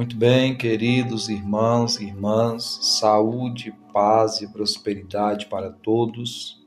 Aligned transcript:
Muito 0.00 0.16
bem, 0.16 0.56
queridos 0.56 1.28
irmãos 1.28 2.00
e 2.00 2.06
irmãs, 2.06 2.78
saúde, 2.80 3.70
paz 3.92 4.40
e 4.40 4.50
prosperidade 4.50 5.44
para 5.44 5.68
todos, 5.70 6.58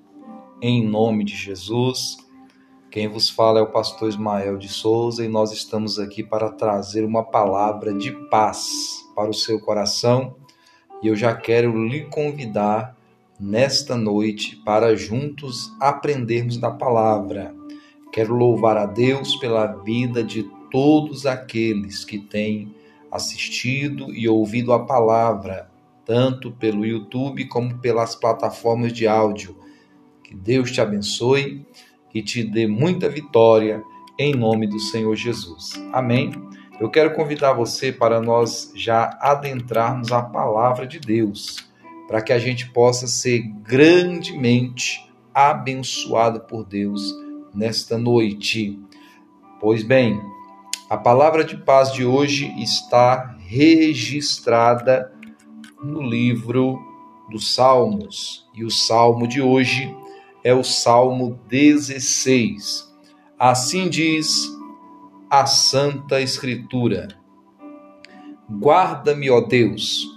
em 0.61 0.87
nome 0.87 1.23
de 1.23 1.35
Jesus. 1.35 2.17
Quem 2.91 3.07
vos 3.07 3.31
fala 3.31 3.57
é 3.57 3.63
o 3.63 3.71
pastor 3.71 4.09
Ismael 4.09 4.55
de 4.55 4.69
Souza 4.69 5.25
e 5.25 5.27
nós 5.27 5.51
estamos 5.51 5.97
aqui 5.97 6.21
para 6.21 6.51
trazer 6.51 7.03
uma 7.03 7.23
palavra 7.23 7.91
de 7.91 8.11
paz 8.29 9.03
para 9.15 9.31
o 9.31 9.33
seu 9.33 9.59
coração 9.59 10.35
e 11.01 11.07
eu 11.07 11.15
já 11.15 11.35
quero 11.35 11.87
lhe 11.87 12.05
convidar 12.05 12.95
nesta 13.39 13.97
noite 13.97 14.57
para 14.57 14.95
juntos 14.95 15.75
aprendermos 15.81 16.57
da 16.57 16.69
palavra. 16.69 17.51
Quero 18.11 18.35
louvar 18.35 18.77
a 18.77 18.85
Deus 18.85 19.35
pela 19.37 19.65
vida 19.65 20.23
de 20.23 20.43
todos 20.69 21.25
aqueles 21.25 22.05
que 22.05 22.19
têm 22.19 22.82
assistido 23.13 24.11
e 24.11 24.27
ouvido 24.27 24.73
a 24.73 24.83
palavra, 24.83 25.69
tanto 26.03 26.51
pelo 26.51 26.83
YouTube 26.83 27.47
como 27.47 27.77
pelas 27.77 28.15
plataformas 28.15 28.91
de 28.91 29.07
áudio. 29.07 29.55
Que 30.23 30.35
Deus 30.35 30.71
te 30.71 30.81
abençoe 30.81 31.63
e 32.11 32.23
te 32.23 32.43
dê 32.43 32.65
muita 32.65 33.07
vitória 33.07 33.83
em 34.17 34.33
nome 34.33 34.65
do 34.65 34.79
Senhor 34.79 35.15
Jesus. 35.15 35.73
Amém. 35.91 36.31
Eu 36.79 36.89
quero 36.89 37.13
convidar 37.13 37.53
você 37.53 37.91
para 37.91 38.19
nós 38.19 38.73
já 38.75 39.15
adentrarmos 39.21 40.11
a 40.11 40.23
palavra 40.23 40.87
de 40.87 40.99
Deus, 40.99 41.57
para 42.07 42.19
que 42.19 42.33
a 42.33 42.39
gente 42.39 42.71
possa 42.71 43.05
ser 43.05 43.41
grandemente 43.61 45.07
abençoado 45.31 46.41
por 46.41 46.65
Deus 46.65 47.13
nesta 47.53 47.95
noite. 47.95 48.79
Pois 49.59 49.83
bem, 49.83 50.19
a 50.93 50.97
palavra 50.97 51.43
de 51.43 51.57
paz 51.57 51.91
de 51.91 52.05
hoje 52.05 52.53
está 52.61 53.35
registrada 53.39 55.11
no 55.81 56.03
livro 56.03 56.79
dos 57.31 57.55
Salmos, 57.55 58.47
e 58.53 58.63
o 58.63 58.69
salmo 58.69 59.27
de 59.27 59.41
hoje 59.41 59.91
é 60.43 60.53
o 60.53 60.63
Salmo 60.63 61.39
16. 61.49 62.93
Assim 63.39 63.89
diz 63.89 64.47
a 65.31 65.47
Santa 65.47 66.21
Escritura: 66.21 67.07
Guarda-me, 68.47 69.31
ó 69.31 69.41
Deus, 69.41 70.07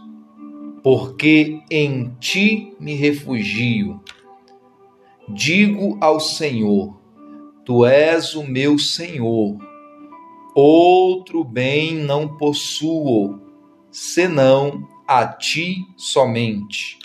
porque 0.83 1.59
em 1.71 2.15
ti 2.21 2.77
me 2.79 2.93
refugio. 2.93 3.99
Digo 5.27 5.97
ao 6.03 6.21
Senhor: 6.21 7.01
Tu 7.65 7.87
és 7.87 8.35
o 8.35 8.47
meu 8.47 8.79
Senhor 8.79 9.57
outro 10.57 11.45
bem 11.45 11.95
não 11.95 12.39
possuo, 12.39 13.39
senão 13.91 14.89
a 15.07 15.27
ti 15.27 15.87
somente. 15.99 16.99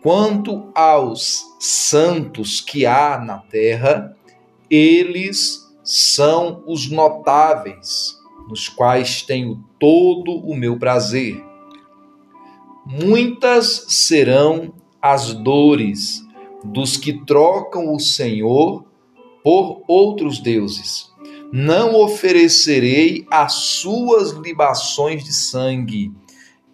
Quanto 0.00 0.70
aos 0.72 1.44
santos 1.58 2.60
que 2.60 2.86
há 2.86 3.18
na 3.18 3.38
terra, 3.38 4.16
eles 4.70 5.68
são 5.82 6.62
os 6.64 6.88
notáveis, 6.88 8.16
nos 8.48 8.68
quais 8.68 9.22
tenho 9.22 9.64
todo 9.78 10.32
o 10.32 10.54
meu 10.54 10.78
prazer. 10.78 11.44
Muitas 12.86 13.86
serão 13.88 14.72
as 15.00 15.34
dores 15.34 16.24
dos 16.64 16.96
que 16.96 17.24
trocam 17.24 17.92
o 17.92 17.98
Senhor 17.98 18.84
por 19.42 19.82
outros 19.88 20.38
deuses 20.38 21.11
não 21.52 21.94
oferecerei 21.94 23.26
as 23.30 23.52
suas 23.52 24.30
libações 24.30 25.22
de 25.22 25.34
sangue, 25.34 26.10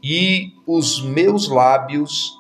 e 0.01 0.53
os 0.65 1.03
meus 1.03 1.49
lábios 1.49 2.33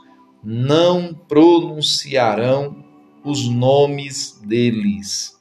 não 0.44 1.12
pronunciarão 1.12 2.84
os 3.24 3.48
nomes 3.48 4.40
deles. 4.44 5.36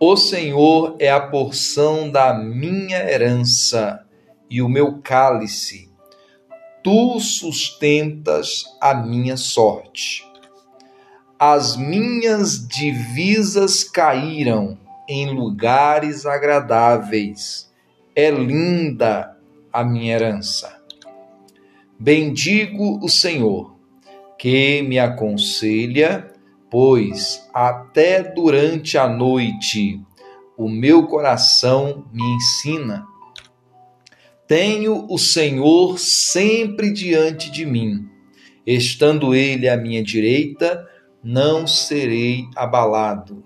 O 0.00 0.16
Senhor 0.16 0.96
é 0.98 1.10
a 1.10 1.20
porção 1.20 2.10
da 2.10 2.32
minha 2.32 2.98
herança 2.98 4.06
e 4.48 4.62
o 4.62 4.68
meu 4.68 5.02
cálice. 5.02 5.90
Tu 6.82 7.20
sustentas 7.20 8.64
a 8.80 8.94
minha 8.94 9.36
sorte. 9.36 10.24
As 11.38 11.76
minhas 11.76 12.66
divisas 12.66 13.84
caíram 13.84 14.78
em 15.08 15.30
lugares 15.30 16.26
agradáveis. 16.26 17.72
É 18.14 18.30
linda 18.30 19.36
a 19.72 19.82
minha 19.82 20.14
herança. 20.14 20.76
Bendigo 21.98 23.02
o 23.02 23.08
Senhor, 23.08 23.74
que 24.38 24.82
me 24.82 24.98
aconselha, 24.98 26.30
pois 26.70 27.48
até 27.54 28.22
durante 28.22 28.98
a 28.98 29.08
noite 29.08 30.00
o 30.56 30.68
meu 30.68 31.06
coração 31.06 32.04
me 32.12 32.22
ensina. 32.22 33.06
Tenho 34.46 35.06
o 35.08 35.18
Senhor 35.18 35.98
sempre 35.98 36.92
diante 36.92 37.50
de 37.50 37.64
mim. 37.64 38.08
Estando 38.66 39.34
ele 39.34 39.68
à 39.68 39.76
minha 39.76 40.02
direita, 40.02 40.86
não 41.22 41.66
serei 41.66 42.44
abalado. 42.54 43.42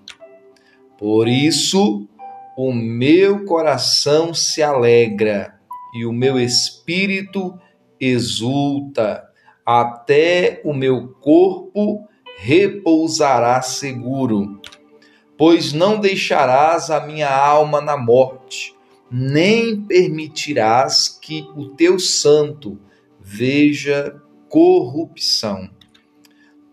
Por 1.03 1.27
isso, 1.27 2.07
o 2.57 2.73
meu 2.73 3.45
coração 3.45 4.33
se 4.33 4.63
alegra 4.63 5.59
e 5.93 6.07
o 6.07 6.13
meu 6.13 6.39
espírito 6.39 7.59
exulta, 7.99 9.25
até 9.67 10.61
o 10.65 10.73
meu 10.73 11.09
corpo 11.15 12.07
repousará 12.39 13.61
seguro. 13.63 14.61
Pois 15.37 15.73
não 15.73 15.99
deixarás 15.99 16.89
a 16.89 17.05
minha 17.05 17.37
alma 17.37 17.81
na 17.81 17.97
morte, 17.97 18.73
nem 19.11 19.81
permitirás 19.81 21.09
que 21.21 21.45
o 21.57 21.71
teu 21.71 21.99
santo 21.99 22.79
veja 23.19 24.23
corrupção. 24.49 25.69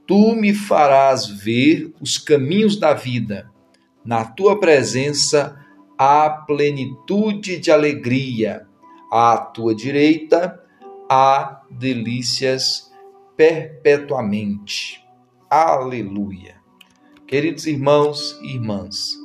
Tu 0.06 0.35
me 0.35 0.53
farás 0.53 1.25
ver 1.25 1.91
os 2.00 2.19
caminhos 2.19 2.79
da 2.79 2.94
vida 2.94 3.50
na 4.03 4.25
tua 4.25 4.59
presença 4.59 5.57
há 5.97 6.29
plenitude 6.29 7.57
de 7.57 7.71
alegria, 7.71 8.65
à 9.11 9.37
tua 9.37 9.75
direita 9.75 10.59
há 11.09 11.61
delícias 11.69 12.91
perpetuamente. 13.35 15.03
Aleluia. 15.49 16.55
Queridos 17.25 17.65
irmãos 17.65 18.39
e 18.41 18.53
irmãs, 18.55 19.15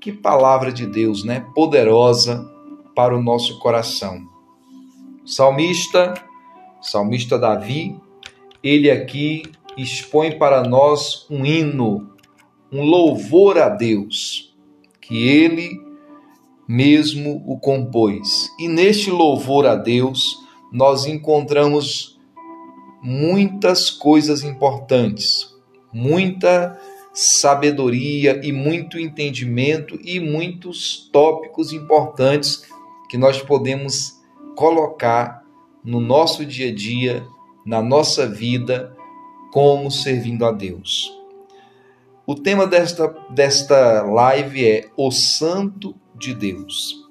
que 0.00 0.10
palavra 0.12 0.72
de 0.72 0.86
Deus, 0.86 1.24
né? 1.24 1.46
Poderosa 1.54 2.50
para 2.94 3.16
o 3.16 3.22
nosso 3.22 3.58
coração. 3.58 4.26
O 5.24 5.28
salmista, 5.28 6.14
salmista 6.80 7.38
Davi, 7.38 7.98
ele 8.62 8.90
aqui 8.90 9.42
expõe 9.76 10.38
para 10.38 10.62
nós 10.62 11.26
um 11.30 11.44
hino 11.44 12.11
um 12.72 12.82
louvor 12.82 13.58
a 13.58 13.68
Deus, 13.68 14.54
que 15.00 15.28
ele 15.28 15.78
mesmo 16.66 17.42
o 17.46 17.58
compôs. 17.58 18.50
E 18.58 18.66
neste 18.66 19.10
louvor 19.10 19.66
a 19.66 19.74
Deus, 19.74 20.38
nós 20.72 21.04
encontramos 21.04 22.18
muitas 23.02 23.90
coisas 23.90 24.42
importantes, 24.42 25.54
muita 25.92 26.80
sabedoria 27.12 28.40
e 28.42 28.52
muito 28.52 28.98
entendimento 28.98 29.98
e 30.02 30.18
muitos 30.18 31.10
tópicos 31.12 31.72
importantes 31.72 32.64
que 33.10 33.18
nós 33.18 33.42
podemos 33.42 34.18
colocar 34.56 35.42
no 35.84 36.00
nosso 36.00 36.46
dia 36.46 36.70
a 36.70 36.74
dia, 36.74 37.26
na 37.66 37.82
nossa 37.82 38.26
vida, 38.26 38.96
como 39.52 39.90
servindo 39.90 40.46
a 40.46 40.52
Deus. 40.52 41.21
O 42.32 42.34
tema 42.34 42.66
desta, 42.66 43.14
desta 43.28 44.04
live 44.04 44.66
é 44.66 44.88
o 44.96 45.10
Santo 45.10 45.94
de 46.14 46.34
Deus. 46.34 47.06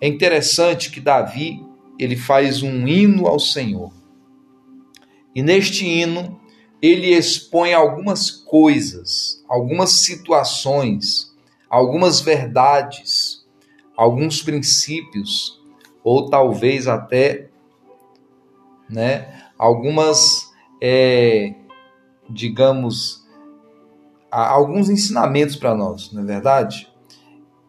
É 0.00 0.06
interessante 0.06 0.92
que 0.92 1.00
Davi 1.00 1.60
ele 1.98 2.14
faz 2.14 2.62
um 2.62 2.86
hino 2.86 3.26
ao 3.26 3.40
Senhor. 3.40 3.92
E 5.34 5.42
neste 5.42 5.84
hino 5.84 6.40
ele 6.80 7.08
expõe 7.08 7.74
algumas 7.74 8.30
coisas, 8.30 9.44
algumas 9.48 9.90
situações, 9.90 11.34
algumas 11.68 12.20
verdades, 12.20 13.44
alguns 13.96 14.40
princípios, 14.40 15.60
ou 16.04 16.30
talvez 16.30 16.86
até, 16.86 17.50
né, 18.88 19.48
algumas, 19.58 20.48
é, 20.80 21.56
digamos, 22.30 23.23
alguns 24.42 24.88
ensinamentos 24.88 25.56
para 25.56 25.74
nós, 25.74 26.12
não 26.12 26.22
é 26.22 26.24
verdade? 26.24 26.88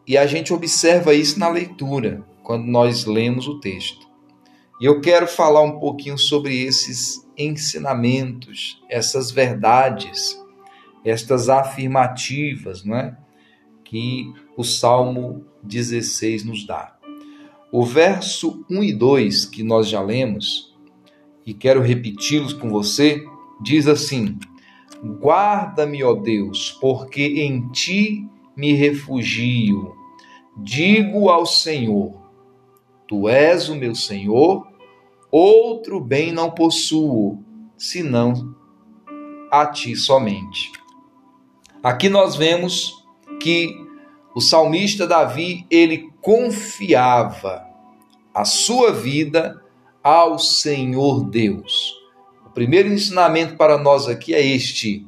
E 0.06 0.16
a 0.16 0.26
gente 0.26 0.52
observa 0.52 1.14
isso 1.14 1.38
na 1.38 1.48
leitura. 1.48 2.24
quando 2.46 2.66
nós 2.66 3.06
lemos 3.06 3.48
o 3.48 3.58
texto. 3.58 4.06
E 4.80 4.84
eu 4.84 5.00
quero 5.00 5.26
falar 5.26 5.62
um 5.62 5.80
pouquinho 5.80 6.16
sobre 6.16 6.62
esses 6.62 7.26
ensinamentos, 7.36 8.80
essas 8.88 9.32
verdades, 9.32 10.40
estas 11.04 11.48
afirmativas, 11.48 12.84
não 12.84 12.96
é? 12.96 13.16
Que 13.82 14.32
o 14.56 14.62
Salmo 14.62 15.44
16 15.64 16.44
nos 16.44 16.64
dá. 16.64 16.96
O 17.72 17.84
verso 17.84 18.64
1 18.70 18.84
e 18.84 18.92
2 18.92 19.46
que 19.46 19.64
nós 19.64 19.88
já 19.88 20.00
lemos, 20.00 20.72
e 21.44 21.52
quero 21.52 21.82
repeti-los 21.82 22.52
com 22.52 22.68
você, 22.68 23.24
diz 23.60 23.88
assim: 23.88 24.38
Guarda-me, 25.02 26.02
ó 26.02 26.14
Deus, 26.14 26.76
porque 26.80 27.22
em 27.22 27.68
ti 27.68 28.26
me 28.56 28.72
refugio. 28.72 29.94
Digo 30.56 31.28
ao 31.28 31.44
Senhor: 31.44 32.14
Tu 33.06 33.28
és 33.28 33.68
o 33.68 33.74
meu 33.74 33.94
Senhor, 33.94 34.66
outro 35.30 36.00
bem 36.00 36.32
não 36.32 36.50
possuo, 36.50 37.42
senão 37.76 38.54
a 39.50 39.66
ti 39.66 39.94
somente. 39.94 40.72
Aqui 41.82 42.08
nós 42.08 42.34
vemos 42.34 43.06
que 43.40 43.86
o 44.34 44.40
salmista 44.40 45.06
Davi, 45.06 45.66
ele 45.70 46.10
confiava 46.20 47.66
a 48.34 48.44
sua 48.44 48.92
vida 48.92 49.62
ao 50.02 50.38
Senhor 50.38 51.24
Deus. 51.24 51.94
Primeiro 52.56 52.88
ensinamento 52.88 53.54
para 53.54 53.76
nós 53.76 54.08
aqui 54.08 54.32
é 54.32 54.42
este: 54.42 55.06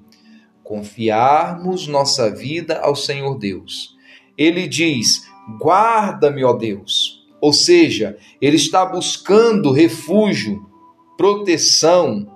confiarmos 0.62 1.86
nossa 1.86 2.28
vida 2.28 2.78
ao 2.80 2.94
Senhor 2.94 3.38
Deus. 3.38 3.96
Ele 4.36 4.68
diz: 4.68 5.26
Guarda-me, 5.58 6.44
ó 6.44 6.52
Deus. 6.52 7.26
Ou 7.40 7.54
seja, 7.54 8.18
ele 8.38 8.56
está 8.56 8.84
buscando 8.84 9.72
refúgio, 9.72 10.68
proteção, 11.16 12.30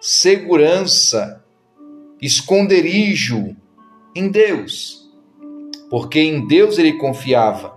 segurança, 0.00 1.44
esconderijo 2.20 3.56
em 4.12 4.28
Deus. 4.28 5.08
Porque 5.88 6.18
em 6.18 6.48
Deus 6.48 6.80
ele 6.80 6.94
confiava. 6.94 7.76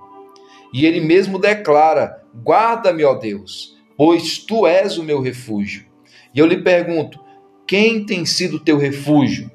E 0.74 0.84
ele 0.88 1.00
mesmo 1.00 1.38
declara: 1.38 2.24
Guarda-me, 2.44 3.04
ó 3.04 3.14
Deus, 3.14 3.78
pois 3.96 4.40
tu 4.40 4.66
és 4.66 4.98
o 4.98 5.04
meu 5.04 5.22
refúgio. 5.22 5.94
E 6.34 6.40
eu 6.40 6.46
lhe 6.46 6.62
pergunto: 6.62 7.20
quem 7.68 8.06
tem 8.06 8.26
sido 8.26 8.60
teu 8.60 8.78
refúgio? 8.78 9.52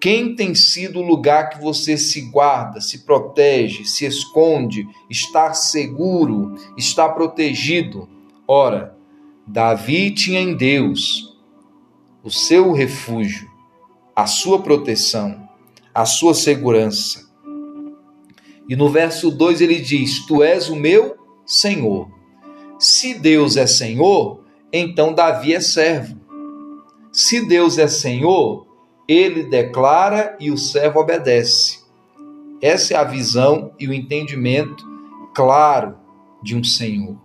Quem 0.00 0.34
tem 0.34 0.52
sido 0.52 0.98
o 0.98 1.06
lugar 1.06 1.50
que 1.50 1.60
você 1.60 1.96
se 1.96 2.22
guarda, 2.22 2.80
se 2.80 3.04
protege, 3.04 3.84
se 3.84 4.04
esconde, 4.04 4.84
está 5.08 5.54
seguro, 5.54 6.56
está 6.76 7.08
protegido? 7.08 8.08
Ora, 8.48 8.96
Davi 9.46 10.10
tinha 10.10 10.40
em 10.40 10.56
Deus 10.56 11.38
o 12.20 12.30
seu 12.30 12.72
refúgio, 12.72 13.48
a 14.14 14.26
sua 14.26 14.60
proteção, 14.60 15.48
a 15.94 16.04
sua 16.04 16.34
segurança. 16.34 17.30
E 18.68 18.74
no 18.74 18.88
verso 18.88 19.30
2 19.30 19.60
ele 19.60 19.80
diz: 19.80 20.26
Tu 20.26 20.42
és 20.42 20.68
o 20.68 20.74
meu 20.74 21.16
Senhor. 21.46 22.10
Se 22.78 23.14
Deus 23.14 23.56
é 23.56 23.68
Senhor, 23.68 24.41
então 24.72 25.12
Davi 25.12 25.54
é 25.54 25.60
servo. 25.60 26.20
Se 27.12 27.46
Deus 27.46 27.78
é 27.78 27.86
Senhor, 27.86 28.66
ele 29.06 29.44
declara 29.44 30.36
e 30.40 30.50
o 30.50 30.56
servo 30.56 31.00
obedece. 31.00 31.82
Essa 32.60 32.94
é 32.94 32.96
a 32.96 33.04
visão 33.04 33.72
e 33.78 33.86
o 33.88 33.92
entendimento 33.92 34.84
claro 35.34 35.98
de 36.42 36.56
um 36.56 36.64
Senhor. 36.64 37.16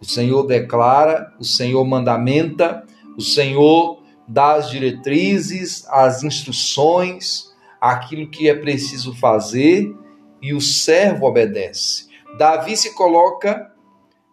O 0.00 0.04
Senhor 0.04 0.44
declara, 0.46 1.34
o 1.38 1.44
Senhor 1.44 1.84
mandamenta, 1.84 2.84
o 3.16 3.20
Senhor 3.20 4.02
dá 4.26 4.54
as 4.54 4.70
diretrizes, 4.70 5.84
as 5.88 6.22
instruções, 6.22 7.50
aquilo 7.80 8.30
que 8.30 8.48
é 8.48 8.54
preciso 8.54 9.14
fazer 9.14 9.94
e 10.40 10.54
o 10.54 10.60
servo 10.60 11.26
obedece. 11.26 12.08
Davi 12.38 12.76
se 12.76 12.94
coloca 12.94 13.70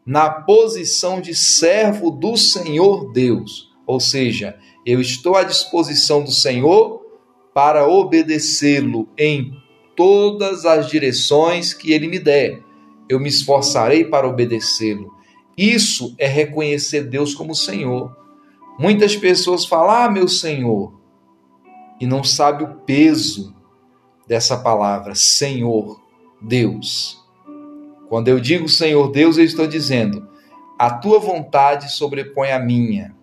na 0.08 0.30
posição 0.30 1.20
de 1.20 1.36
servo 1.36 2.10
do 2.10 2.38
Senhor 2.38 3.12
Deus, 3.12 3.70
ou 3.86 4.00
seja, 4.00 4.58
eu 4.86 5.02
estou 5.02 5.36
à 5.36 5.44
disposição 5.44 6.24
do 6.24 6.32
Senhor 6.32 7.06
para 7.54 7.86
obedecê-lo 7.86 9.10
em 9.18 9.52
todas 9.98 10.66
as 10.66 10.88
direções 10.90 11.74
que 11.74 11.92
ele 11.92 12.08
me 12.08 12.20
der. 12.20 12.64
Eu 13.10 13.20
me 13.20 13.28
esforçarei 13.28 14.06
para 14.06 14.28
obedecê-lo. 14.28 15.14
Isso 15.58 16.16
é 16.18 16.28
reconhecer 16.28 17.04
Deus 17.04 17.36
como 17.36 17.54
Senhor. 17.54 18.16
Muitas 18.80 19.16
pessoas 19.16 19.66
falam, 19.66 19.90
ah, 19.90 20.10
meu 20.10 20.30
Senhor, 20.30 20.94
e 22.00 22.06
não 22.08 22.24
sabe 22.24 22.64
o 22.64 22.76
peso 22.86 23.54
dessa 24.26 24.56
palavra, 24.56 25.16
Senhor, 25.16 26.00
Deus. 26.42 27.17
Quando 28.10 28.28
eu 28.28 28.40
digo 28.40 28.70
Senhor 28.70 29.12
Deus, 29.12 29.38
eu 29.38 29.44
estou 29.44 29.68
dizendo, 29.68 30.28
a 30.80 30.92
tua 30.92 31.20
vontade 31.20 31.92
sobrepõe 31.92 32.52
a 32.52 32.60
minha 32.60 33.18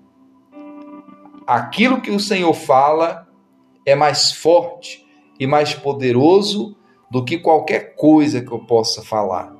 aquilo 1.46 2.00
que 2.00 2.10
o 2.10 2.20
Senhor 2.20 2.54
fala 2.54 3.28
é 3.84 3.94
mais 3.94 4.32
forte 4.32 5.06
e 5.38 5.46
mais 5.46 5.74
poderoso 5.74 6.76
do 7.10 7.24
que 7.24 7.38
qualquer 7.38 7.94
coisa 7.94 8.40
que 8.40 8.50
eu 8.50 8.60
possa 8.60 9.02
falar. 9.02 9.54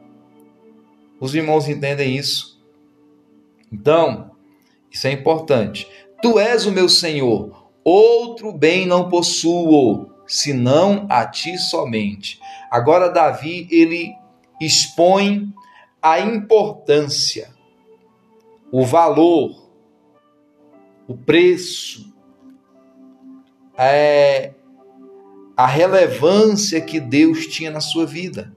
Os 1.21 1.35
irmãos 1.35 1.69
entendem 1.69 2.17
isso? 2.17 2.63
Então, 3.73 4.31
isso 4.91 5.07
é 5.07 5.13
importante. 5.13 5.89
Tu 6.23 6.39
és 6.39 6.67
o 6.67 6.73
meu 6.73 6.89
Senhor, 6.89 7.71
outro 7.85 8.53
bem 8.53 8.87
não 8.87 9.09
possuo, 9.09 10.11
senão 10.27 11.07
a 11.11 11.27
ti 11.27 11.59
somente. 11.59 12.41
Agora 12.71 13.11
Davi, 13.11 13.69
ele 13.71 14.15
expõe 14.61 15.53
a 16.01 16.21
importância, 16.21 17.55
o 18.71 18.85
valor 18.85 19.65
o 21.07 21.17
preço, 21.17 22.13
é, 23.77 24.55
a 25.57 25.67
relevância 25.67 26.81
que 26.81 26.99
Deus 26.99 27.47
tinha 27.47 27.71
na 27.71 27.81
sua 27.81 28.07
vida. 28.07 28.55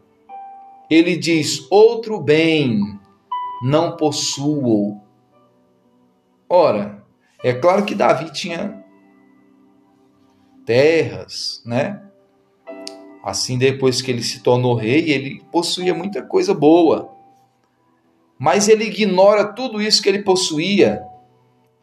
Ele 0.90 1.18
diz: 1.18 1.68
outro 1.70 2.20
bem 2.20 2.80
não 3.62 3.98
possuo. 3.98 5.02
Ora, 6.50 7.06
é 7.44 7.54
claro 7.54 7.86
que 7.86 7.94
Davi 7.94 8.32
tinha 8.32 8.84
terras, 10.66 11.62
né? 11.66 12.07
Assim, 13.28 13.58
depois 13.58 14.02
que 14.02 14.10
ele 14.10 14.24
se 14.24 14.40
tornou 14.40 14.74
rei, 14.74 15.12
ele 15.12 15.42
possuía 15.52 15.94
muita 15.94 16.22
coisa 16.22 16.54
boa. 16.54 17.12
Mas 18.40 18.70
ele 18.70 18.86
ignora 18.86 19.44
tudo 19.44 19.82
isso 19.82 20.02
que 20.02 20.08
ele 20.08 20.24
possuía 20.24 21.04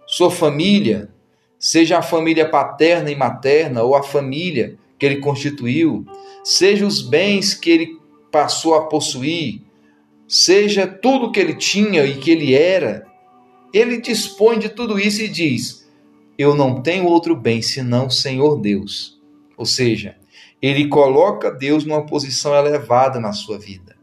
sua 0.07 0.31
família, 0.31 1.11
seja 1.59 1.99
a 1.99 2.03
família 2.03 2.49
paterna 2.49 3.11
e 3.11 3.15
materna 3.15 3.83
ou 3.83 3.95
a 3.95 4.03
família 4.03 4.79
que 4.99 5.05
ele 5.05 5.21
constituiu, 5.21 6.07
seja 6.43 6.87
os 6.87 7.03
bens 7.03 7.53
que 7.53 7.69
ele 7.69 8.01
passou 8.33 8.75
a 8.75 8.87
possuir, 8.87 9.61
seja 10.27 10.87
tudo 10.87 11.31
que 11.31 11.39
ele 11.39 11.57
tinha 11.57 12.07
e 12.07 12.17
que 12.17 12.31
ele 12.31 12.55
era, 12.55 13.07
ele 13.71 14.01
dispõe 14.01 14.59
de 14.59 14.71
tudo 14.71 14.99
isso 14.99 15.21
e 15.21 15.29
diz: 15.29 15.87
Eu 16.39 16.55
não 16.55 16.81
tenho 16.81 17.05
outro 17.05 17.37
bem 17.37 17.61
senão 17.61 18.07
o 18.07 18.11
Senhor 18.11 18.57
Deus. 18.57 19.21
Ou 19.59 19.67
seja, 19.67 20.17
ele 20.67 20.89
coloca 20.89 21.51
Deus 21.51 21.85
numa 21.85 22.07
posição 22.07 22.55
elevada 22.55 23.21
na 23.21 23.35
sua 23.35 23.59
vida. 23.59 23.95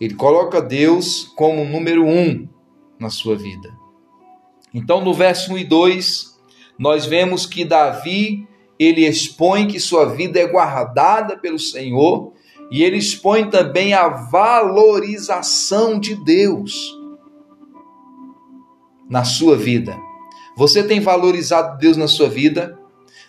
Ele 0.00 0.14
coloca 0.14 0.62
Deus 0.62 1.24
como 1.36 1.62
número 1.62 2.06
um 2.06 2.48
na 2.98 3.10
sua 3.10 3.36
vida. 3.36 3.70
Então, 4.72 5.04
no 5.04 5.12
verso 5.12 5.52
1 5.52 5.58
e 5.58 5.64
2, 5.64 6.40
nós 6.78 7.04
vemos 7.04 7.44
que 7.44 7.66
Davi, 7.66 8.48
ele 8.78 9.06
expõe 9.06 9.68
que 9.68 9.78
sua 9.78 10.06
vida 10.06 10.40
é 10.40 10.46
guardada 10.46 11.36
pelo 11.36 11.58
Senhor 11.58 12.32
e 12.70 12.82
ele 12.82 12.96
expõe 12.96 13.50
também 13.50 13.92
a 13.92 14.08
valorização 14.08 16.00
de 16.00 16.14
Deus 16.24 16.98
na 19.10 19.22
sua 19.22 19.54
vida. 19.54 19.94
Você 20.56 20.82
tem 20.82 20.98
valorizado 20.98 21.76
Deus 21.76 21.98
na 21.98 22.08
sua 22.08 22.30
vida? 22.30 22.78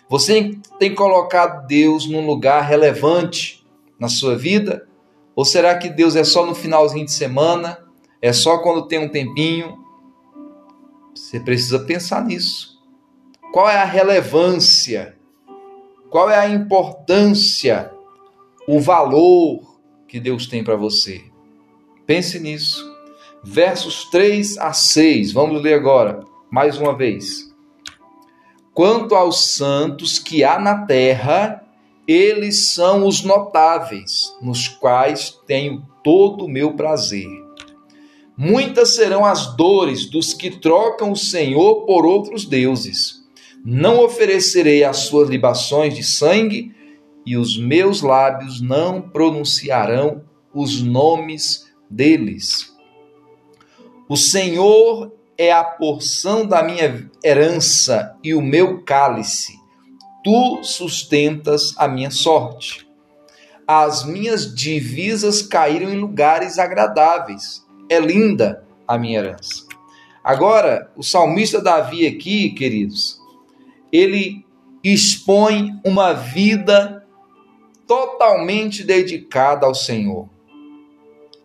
Você 0.08 0.56
tem 0.78 0.94
colocado 0.94 1.66
Deus 1.66 2.08
num 2.08 2.24
lugar 2.24 2.62
relevante 2.62 3.66
na 3.98 4.08
sua 4.08 4.36
vida? 4.36 4.86
Ou 5.34 5.44
será 5.44 5.76
que 5.76 5.88
Deus 5.88 6.14
é 6.14 6.22
só 6.22 6.46
no 6.46 6.54
finalzinho 6.54 7.04
de 7.04 7.12
semana? 7.12 7.78
É 8.22 8.32
só 8.32 8.58
quando 8.58 8.86
tem 8.86 8.98
um 8.98 9.08
tempinho? 9.08 9.78
Você 11.14 11.40
precisa 11.40 11.80
pensar 11.80 12.24
nisso. 12.24 12.80
Qual 13.52 13.68
é 13.68 13.76
a 13.76 13.84
relevância? 13.84 15.16
Qual 16.08 16.30
é 16.30 16.38
a 16.38 16.48
importância? 16.48 17.92
O 18.68 18.80
valor 18.80 19.80
que 20.06 20.20
Deus 20.20 20.46
tem 20.46 20.62
para 20.62 20.76
você? 20.76 21.24
Pense 22.06 22.38
nisso. 22.38 22.94
Versos 23.42 24.04
3 24.10 24.58
a 24.58 24.72
6, 24.72 25.32
vamos 25.32 25.60
ler 25.62 25.74
agora, 25.74 26.20
mais 26.50 26.78
uma 26.78 26.96
vez. 26.96 27.45
Quanto 28.76 29.14
aos 29.14 29.52
santos 29.52 30.18
que 30.18 30.44
há 30.44 30.58
na 30.58 30.84
terra, 30.84 31.64
eles 32.06 32.74
são 32.74 33.06
os 33.06 33.22
notáveis, 33.22 34.30
nos 34.42 34.68
quais 34.68 35.30
tenho 35.46 35.82
todo 36.04 36.44
o 36.44 36.48
meu 36.48 36.74
prazer. 36.74 37.26
Muitas 38.36 38.94
serão 38.94 39.24
as 39.24 39.56
dores 39.56 40.04
dos 40.04 40.34
que 40.34 40.50
trocam 40.50 41.10
o 41.10 41.16
Senhor 41.16 41.86
por 41.86 42.04
outros 42.04 42.44
deuses. 42.44 43.24
Não 43.64 44.04
oferecerei 44.04 44.84
as 44.84 44.98
suas 44.98 45.30
libações 45.30 45.94
de 45.94 46.02
sangue, 46.02 46.74
e 47.24 47.34
os 47.34 47.56
meus 47.58 48.02
lábios 48.02 48.60
não 48.60 49.00
pronunciarão 49.00 50.22
os 50.52 50.82
nomes 50.82 51.66
deles. 51.88 52.76
O 54.06 54.18
Senhor 54.18 55.15
é 55.38 55.52
a 55.52 55.62
porção 55.62 56.46
da 56.46 56.62
minha 56.62 57.10
herança 57.22 58.16
e 58.22 58.34
o 58.34 58.40
meu 58.40 58.82
cálice. 58.82 59.54
Tu 60.24 60.60
sustentas 60.62 61.74
a 61.76 61.86
minha 61.86 62.10
sorte. 62.10 62.86
As 63.66 64.04
minhas 64.04 64.54
divisas 64.54 65.42
caíram 65.42 65.92
em 65.92 65.98
lugares 65.98 66.58
agradáveis. 66.58 67.64
É 67.88 68.00
linda 68.00 68.64
a 68.86 68.98
minha 68.98 69.18
herança. 69.18 69.66
Agora, 70.22 70.90
o 70.96 71.02
salmista 71.02 71.60
Davi 71.60 72.06
aqui, 72.06 72.50
queridos, 72.50 73.20
ele 73.92 74.44
expõe 74.82 75.80
uma 75.84 76.12
vida 76.12 77.06
totalmente 77.86 78.82
dedicada 78.82 79.66
ao 79.66 79.74
Senhor. 79.74 80.28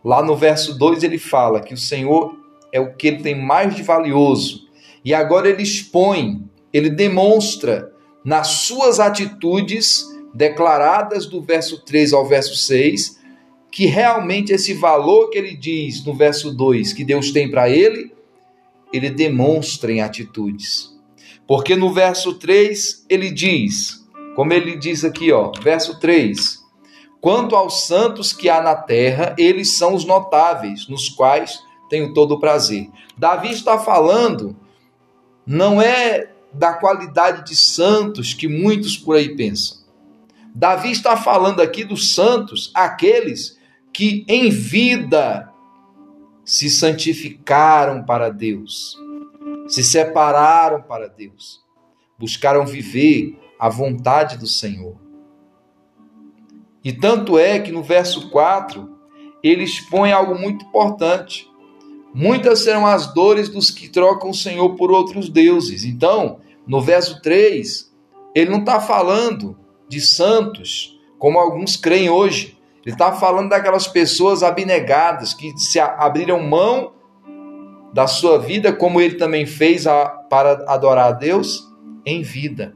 Lá 0.04 0.24
no 0.24 0.36
verso 0.36 0.78
2 0.78 1.04
ele 1.04 1.20
fala 1.20 1.62
que 1.62 1.74
o 1.74 1.78
Senhor 1.78 2.41
é 2.72 2.80
o 2.80 2.94
que 2.94 3.08
ele 3.08 3.22
tem 3.22 3.36
mais 3.36 3.76
de 3.76 3.84
valioso. 3.84 4.68
E 5.04 5.14
agora 5.14 5.50
ele 5.50 5.64
expõe, 5.64 6.44
ele 6.72 6.90
demonstra 6.90 7.92
nas 8.24 8.48
suas 8.48 9.00
atitudes 9.00 10.06
declaradas 10.34 11.26
do 11.26 11.42
verso 11.42 11.84
3 11.84 12.14
ao 12.14 12.26
verso 12.26 12.56
6, 12.56 13.20
que 13.72 13.86
realmente 13.86 14.54
esse 14.54 14.74
valor 14.74 15.30
que 15.30 15.38
ele 15.38 15.56
diz 15.56 16.06
no 16.06 16.14
verso 16.14 16.52
2 16.52 16.94
que 16.94 17.04
Deus 17.04 17.32
tem 17.32 17.50
para 17.50 17.70
ele, 17.70 18.14
ele 18.94 19.10
demonstra 19.10 19.92
em 19.92 20.02
atitudes. 20.02 20.92
Porque 21.48 21.76
no 21.76 21.94
verso 21.94 22.34
3 22.36 23.06
ele 23.10 23.32
diz, 23.32 24.02
como 24.36 24.54
ele 24.54 24.78
diz 24.78 25.04
aqui, 25.04 25.32
ó, 25.32 25.52
verso 25.62 26.00
3: 26.00 26.60
Quanto 27.20 27.56
aos 27.56 27.86
santos 27.88 28.34
que 28.34 28.50
há 28.50 28.62
na 28.62 28.76
terra, 28.76 29.36
eles 29.38 29.78
são 29.78 29.94
os 29.94 30.06
notáveis, 30.06 30.88
nos 30.88 31.10
quais 31.10 31.60
tenho 31.92 32.14
todo 32.14 32.36
o 32.36 32.40
prazer. 32.40 32.90
Davi 33.18 33.52
está 33.52 33.78
falando, 33.78 34.56
não 35.46 35.82
é 35.82 36.32
da 36.54 36.74
qualidade 36.74 37.44
de 37.44 37.54
santos 37.54 38.34
que 38.34 38.48
muitos 38.48 38.98
por 38.98 39.18
aí 39.18 39.36
pensam. 39.36 39.80
Davi 40.56 40.90
está 40.90 41.18
falando 41.18 41.62
aqui 41.62 41.84
dos 41.84 42.16
santos, 42.16 42.72
aqueles 42.74 43.60
que 43.94 44.26
em 44.26 44.50
vida 44.50 45.52
se 46.46 46.70
santificaram 46.70 48.04
para 48.06 48.30
Deus, 48.30 48.98
se 49.68 49.84
separaram 49.84 50.82
para 50.82 51.10
Deus, 51.10 51.62
buscaram 52.18 52.66
viver 52.66 53.38
a 53.60 53.68
vontade 53.68 54.38
do 54.38 54.48
Senhor. 54.48 54.96
E 56.84 56.94
tanto 56.94 57.38
é 57.38 57.60
que 57.60 57.72
no 57.72 57.84
verso 57.84 58.30
4 58.30 58.90
ele 59.44 59.64
expõe 59.64 60.14
algo 60.14 60.36
muito 60.40 60.66
importante. 60.66 61.51
Muitas 62.14 62.60
serão 62.60 62.86
as 62.86 63.14
dores 63.14 63.48
dos 63.48 63.70
que 63.72 63.88
trocam 63.88 64.30
o 64.30 64.36
Senhor 64.36 64.76
por 64.76 64.92
outros 64.92 65.30
deuses. 65.30 65.86
Então, 65.86 66.40
no 66.68 66.82
verso 66.82 67.22
3, 67.22 67.92
ele 68.36 68.50
não 68.50 68.60
está 68.60 68.80
falando 68.80 69.58
de 69.88 70.02
santos, 70.02 71.00
como 71.18 71.40
alguns 71.40 71.76
creem 71.78 72.10
hoje. 72.10 72.58
Ele 72.86 72.96
está 72.96 73.14
falando 73.14 73.50
daquelas 73.50 73.88
pessoas 73.88 74.44
abnegadas 74.44 75.34
que 75.34 75.58
se 75.58 75.80
abriram 75.80 76.42
mão 76.42 76.94
da 77.94 78.08
sua 78.08 78.40
vida, 78.40 78.74
como 78.74 79.00
ele 79.00 79.16
também 79.16 79.46
fez 79.46 79.86
a, 79.86 80.06
para 80.06 80.64
adorar 80.68 81.10
a 81.10 81.12
Deus 81.12 81.68
em 82.06 82.22
vida. 82.22 82.74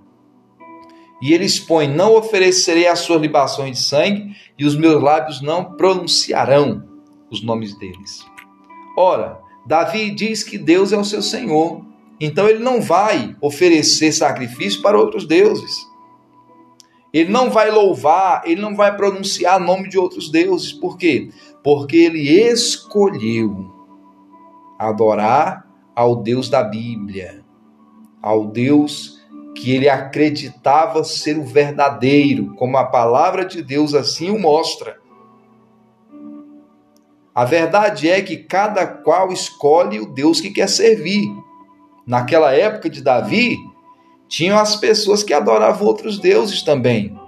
E 1.22 1.34
ele 1.34 1.46
expõe: 1.46 1.88
Não 1.88 2.16
oferecerei 2.16 2.88
as 2.88 3.00
suas 3.00 3.22
libações 3.22 3.78
de 3.78 3.84
sangue, 3.84 4.36
e 4.58 4.66
os 4.66 4.76
meus 4.76 5.02
lábios 5.02 5.42
não 5.42 5.76
pronunciarão 5.76 6.84
os 7.32 7.42
nomes 7.44 7.78
deles. 7.78 8.26
Ora, 8.96 9.40
Davi 9.66 10.12
diz 10.12 10.44
que 10.44 10.58
Deus 10.58 10.92
é 10.94 10.98
o 10.98 11.04
seu 11.04 11.22
Senhor. 11.22 11.84
Então 12.20 12.48
ele 12.48 12.60
não 12.60 12.82
vai 12.82 13.36
oferecer 13.42 14.12
sacrifício 14.12 14.82
para 14.82 14.98
outros 14.98 15.28
deuses. 15.28 15.86
Ele 17.14 17.32
não 17.32 17.50
vai 17.50 17.72
louvar, 17.72 18.44
ele 18.46 18.62
não 18.62 18.76
vai 18.76 18.96
pronunciar 18.96 19.60
nome 19.60 19.90
de 19.90 19.98
outros 19.98 20.30
deuses. 20.30 20.74
Por 20.74 20.98
quê? 20.98 21.30
Porque 21.64 21.98
ele 21.98 22.30
escolheu 22.30 23.72
adorar 24.78 25.66
ao 25.96 26.18
Deus 26.18 26.50
da 26.50 26.64
Bíblia, 26.64 27.44
ao 28.22 28.48
Deus 28.48 29.16
que 29.56 29.72
ele 29.72 29.88
acreditava 29.88 31.04
ser 31.06 31.38
o 31.38 31.46
verdadeiro, 31.46 32.54
como 32.56 32.78
a 32.78 32.84
palavra 32.84 33.46
de 33.46 33.62
Deus 33.64 33.94
assim 33.94 34.30
o 34.30 34.40
mostra. 34.40 34.98
A 37.36 37.44
verdade 37.44 38.10
é 38.10 38.22
que 38.22 38.38
cada 38.38 38.88
qual 38.88 39.30
escolhe 39.30 40.00
o 40.00 40.06
Deus 40.06 40.40
que 40.40 40.50
quer 40.50 40.70
servir. 40.70 41.28
Naquela 42.08 42.54
época 42.54 42.90
de 42.90 43.02
Davi, 43.02 43.58
tinham 44.30 44.58
as 44.58 44.78
pessoas 44.78 45.22
que 45.22 45.34
adoravam 45.34 45.86
outros 45.86 46.18
deuses 46.18 46.62
também, 46.62 47.20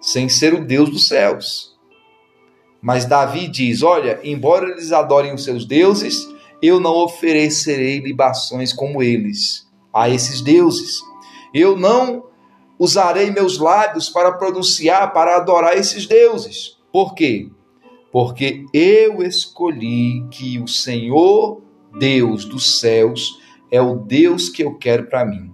sem 0.00 0.28
ser 0.28 0.52
o 0.52 0.64
Deus 0.64 0.90
dos 0.90 1.06
céus. 1.06 1.78
Mas 2.82 3.04
Davi 3.04 3.46
diz: 3.46 3.84
Olha, 3.84 4.18
embora 4.24 4.68
eles 4.68 4.90
adorem 4.90 5.32
os 5.32 5.44
seus 5.44 5.64
deuses, 5.64 6.28
eu 6.60 6.80
não 6.80 6.96
oferecerei 6.96 8.00
libações 8.00 8.72
como 8.72 9.00
eles 9.00 9.64
a 9.92 10.08
esses 10.08 10.40
deuses. 10.40 11.00
Eu 11.54 11.76
não 11.76 12.24
usarei 12.78 13.30
meus 13.30 13.58
lábios 13.58 14.08
para 14.08 14.32
pronunciar, 14.32 15.12
para 15.12 15.36
adorar 15.36 15.76
esses 15.76 16.04
deuses. 16.04 16.76
Por 16.92 17.14
quê? 17.14 17.48
Porque 18.14 18.64
eu 18.72 19.24
escolhi 19.24 20.24
que 20.30 20.60
o 20.60 20.68
Senhor 20.68 21.60
Deus 21.98 22.44
dos 22.44 22.78
céus 22.78 23.40
é 23.72 23.82
o 23.82 23.96
Deus 23.96 24.48
que 24.48 24.62
eu 24.62 24.76
quero 24.76 25.06
para 25.06 25.24
mim. 25.24 25.52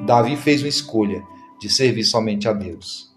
Davi 0.00 0.36
fez 0.36 0.60
uma 0.60 0.68
escolha 0.68 1.22
de 1.60 1.70
servir 1.70 2.02
somente 2.02 2.48
a 2.48 2.52
Deus 2.52 3.14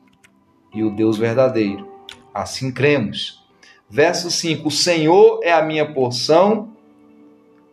e 0.75 0.83
o 0.83 0.95
Deus 0.95 1.17
verdadeiro. 1.17 1.87
Assim 2.31 2.71
cremos. 2.71 3.43
Verso 3.89 4.29
5: 4.29 4.67
O 4.67 4.71
Senhor 4.71 5.39
é 5.41 5.51
a 5.51 5.63
minha 5.63 5.91
porção, 5.91 6.71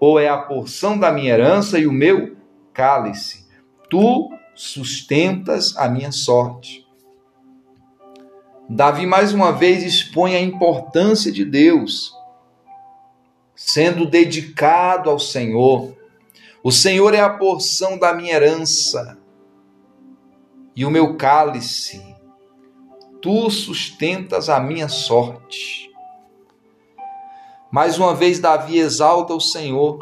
ou 0.00 0.18
é 0.18 0.30
a 0.30 0.38
porção 0.38 0.98
da 0.98 1.12
minha 1.12 1.34
herança 1.34 1.78
e 1.78 1.86
o 1.86 1.92
meu 1.92 2.34
cálice. 2.72 3.46
Tu 3.90 4.30
sustentas 4.54 5.76
a 5.76 5.86
minha 5.86 6.10
sorte. 6.10 6.83
Davi 8.68 9.06
mais 9.06 9.34
uma 9.34 9.52
vez 9.52 9.82
expõe 9.82 10.34
a 10.34 10.40
importância 10.40 11.30
de 11.30 11.44
Deus, 11.44 12.14
sendo 13.54 14.06
dedicado 14.06 15.10
ao 15.10 15.18
Senhor. 15.18 15.94
O 16.62 16.72
Senhor 16.72 17.12
é 17.12 17.20
a 17.20 17.28
porção 17.28 17.98
da 17.98 18.14
minha 18.14 18.32
herança 18.32 19.18
e 20.74 20.84
o 20.84 20.90
meu 20.90 21.16
cálice. 21.16 22.02
Tu 23.20 23.50
sustentas 23.50 24.48
a 24.48 24.58
minha 24.58 24.88
sorte. 24.88 25.90
Mais 27.70 27.98
uma 27.98 28.14
vez, 28.14 28.38
Davi 28.38 28.78
exalta 28.78 29.34
o 29.34 29.40
Senhor. 29.40 29.98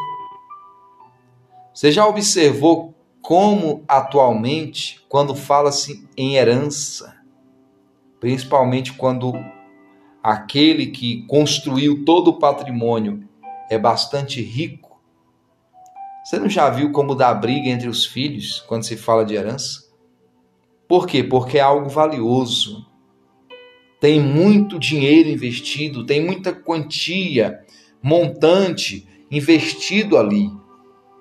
Você 1.74 1.90
já 1.90 2.06
observou 2.06 2.94
como 3.20 3.84
atualmente, 3.88 5.04
quando 5.08 5.34
fala-se 5.34 6.08
em 6.16 6.36
herança, 6.36 7.21
principalmente 8.22 8.92
quando 8.92 9.34
aquele 10.22 10.86
que 10.86 11.26
construiu 11.26 12.04
todo 12.04 12.28
o 12.28 12.38
patrimônio 12.38 13.28
é 13.68 13.76
bastante 13.76 14.40
rico. 14.40 15.02
Você 16.24 16.38
não 16.38 16.48
já 16.48 16.70
viu 16.70 16.92
como 16.92 17.16
dá 17.16 17.34
briga 17.34 17.68
entre 17.68 17.88
os 17.88 18.06
filhos 18.06 18.60
quando 18.68 18.84
se 18.84 18.96
fala 18.96 19.24
de 19.24 19.34
herança? 19.34 19.90
Por 20.86 21.08
quê? 21.08 21.24
Porque 21.24 21.58
é 21.58 21.62
algo 21.62 21.88
valioso. 21.88 22.86
Tem 24.00 24.20
muito 24.20 24.78
dinheiro 24.78 25.28
investido, 25.28 26.06
tem 26.06 26.24
muita 26.24 26.52
quantia, 26.52 27.58
montante 28.00 29.04
investido 29.32 30.16
ali. 30.16 30.48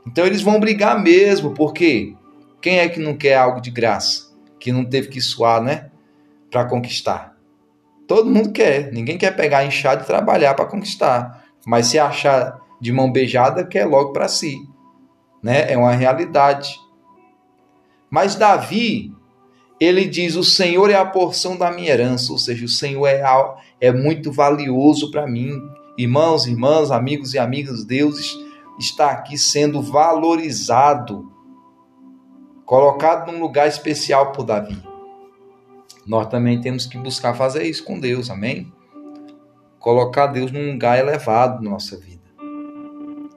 Então 0.06 0.24
eles 0.24 0.44
vão 0.44 0.60
brigar 0.60 1.02
mesmo, 1.02 1.56
porque 1.56 2.16
quem 2.62 2.78
é 2.78 2.88
que 2.88 3.00
não 3.00 3.18
quer 3.18 3.38
algo 3.38 3.60
de 3.60 3.72
graça? 3.72 4.32
Que 4.60 4.72
não 4.72 4.86
teve 4.86 5.08
que 5.08 5.20
suar, 5.20 5.64
né? 5.64 5.90
Para 6.52 6.66
conquistar. 6.66 7.36
Todo 8.08 8.30
mundo 8.30 8.52
quer. 8.52 8.92
Ninguém 8.92 9.18
quer 9.18 9.36
pegar 9.36 9.66
enxada 9.66 10.04
e 10.04 10.06
trabalhar 10.06 10.54
para 10.54 10.66
conquistar. 10.66 11.46
Mas 11.66 11.88
se 11.88 11.98
achar 11.98 12.60
de 12.80 12.92
mão 12.92 13.10
beijada, 13.10 13.66
quer 13.66 13.86
logo 13.86 14.12
para 14.12 14.28
si. 14.28 14.58
Né? 15.42 15.72
É 15.72 15.78
uma 15.78 15.94
realidade. 15.94 16.78
Mas 18.10 18.36
Davi, 18.36 19.14
ele 19.80 20.06
diz: 20.06 20.36
O 20.36 20.44
Senhor 20.44 20.90
é 20.90 20.96
a 20.96 21.06
porção 21.06 21.56
da 21.56 21.72
minha 21.72 21.90
herança, 21.90 22.34
ou 22.34 22.38
seja, 22.38 22.66
o 22.66 22.70
Senhor 22.70 23.08
é, 23.08 23.24
é 23.80 23.92
muito 23.92 24.32
valioso 24.32 25.10
para 25.10 25.26
mim. 25.26 25.54
Irmãos, 25.98 26.46
irmãs, 26.46 26.92
amigos 26.92 27.34
e 27.34 27.40
amigas, 27.40 27.86
Deus 27.86 28.38
está 28.78 29.12
aqui 29.12 29.38
sendo 29.38 29.82
valorizado, 29.82 31.32
colocado 32.66 33.32
num 33.32 33.40
lugar 33.40 33.68
especial 33.68 34.32
por 34.32 34.44
Davi. 34.44 34.91
Nós 36.06 36.28
também 36.28 36.60
temos 36.60 36.86
que 36.86 36.98
buscar 36.98 37.34
fazer 37.34 37.64
isso 37.64 37.84
com 37.84 38.00
Deus, 38.00 38.30
amém? 38.30 38.72
Colocar 39.80 40.28
Deus 40.28 40.52
num 40.52 40.72
lugar 40.72 41.00
elevado 41.00 41.64
na 41.64 41.72
nossa 41.72 41.98
vida. 41.98 42.22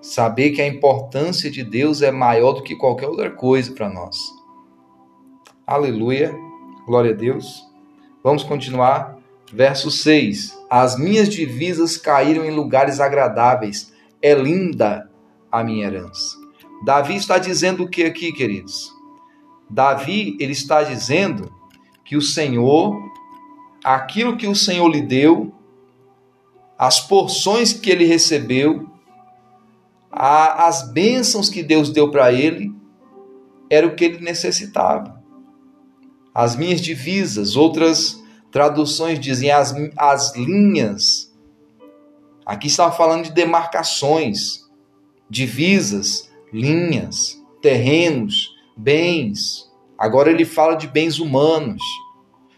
Saber 0.00 0.50
que 0.50 0.60
a 0.60 0.66
importância 0.66 1.50
de 1.50 1.62
Deus 1.62 2.02
é 2.02 2.10
maior 2.10 2.52
do 2.52 2.62
que 2.62 2.76
qualquer 2.76 3.08
outra 3.08 3.30
coisa 3.30 3.72
para 3.72 3.88
nós. 3.88 4.18
Aleluia, 5.66 6.34
glória 6.86 7.12
a 7.12 7.14
Deus. 7.14 7.64
Vamos 8.22 8.42
continuar. 8.42 9.16
Verso 9.52 9.90
6: 9.90 10.58
As 10.68 10.98
minhas 10.98 11.28
divisas 11.28 11.96
caíram 11.96 12.44
em 12.44 12.50
lugares 12.50 12.98
agradáveis, 12.98 13.92
é 14.20 14.34
linda 14.34 15.08
a 15.50 15.62
minha 15.62 15.86
herança. 15.86 16.36
Davi 16.84 17.16
está 17.16 17.38
dizendo 17.38 17.84
o 17.84 17.88
que 17.88 18.04
aqui, 18.04 18.32
queridos? 18.32 18.92
Davi, 19.70 20.36
ele 20.40 20.52
está 20.52 20.82
dizendo 20.82 21.53
que 22.04 22.16
o 22.16 22.22
Senhor, 22.22 23.00
aquilo 23.82 24.36
que 24.36 24.46
o 24.46 24.54
Senhor 24.54 24.88
lhe 24.88 25.02
deu, 25.02 25.52
as 26.78 27.00
porções 27.00 27.72
que 27.72 27.90
ele 27.90 28.04
recebeu, 28.04 28.88
a, 30.10 30.66
as 30.66 30.92
bênçãos 30.92 31.48
que 31.48 31.62
Deus 31.62 31.90
deu 31.90 32.10
para 32.10 32.32
ele, 32.32 32.72
era 33.70 33.86
o 33.86 33.94
que 33.94 34.04
ele 34.04 34.18
necessitava. 34.20 35.22
As 36.34 36.56
minhas 36.56 36.80
divisas, 36.80 37.56
outras 37.56 38.22
traduções 38.50 39.18
dizem 39.18 39.50
as, 39.50 39.74
as 39.96 40.36
linhas. 40.36 41.32
Aqui 42.44 42.66
está 42.66 42.90
falando 42.92 43.24
de 43.24 43.32
demarcações, 43.32 44.64
divisas, 45.28 46.30
linhas, 46.52 47.40
terrenos, 47.62 48.54
bens. 48.76 49.68
Agora 49.98 50.30
ele 50.30 50.44
fala 50.44 50.74
de 50.74 50.86
bens 50.86 51.18
humanos. 51.18 51.82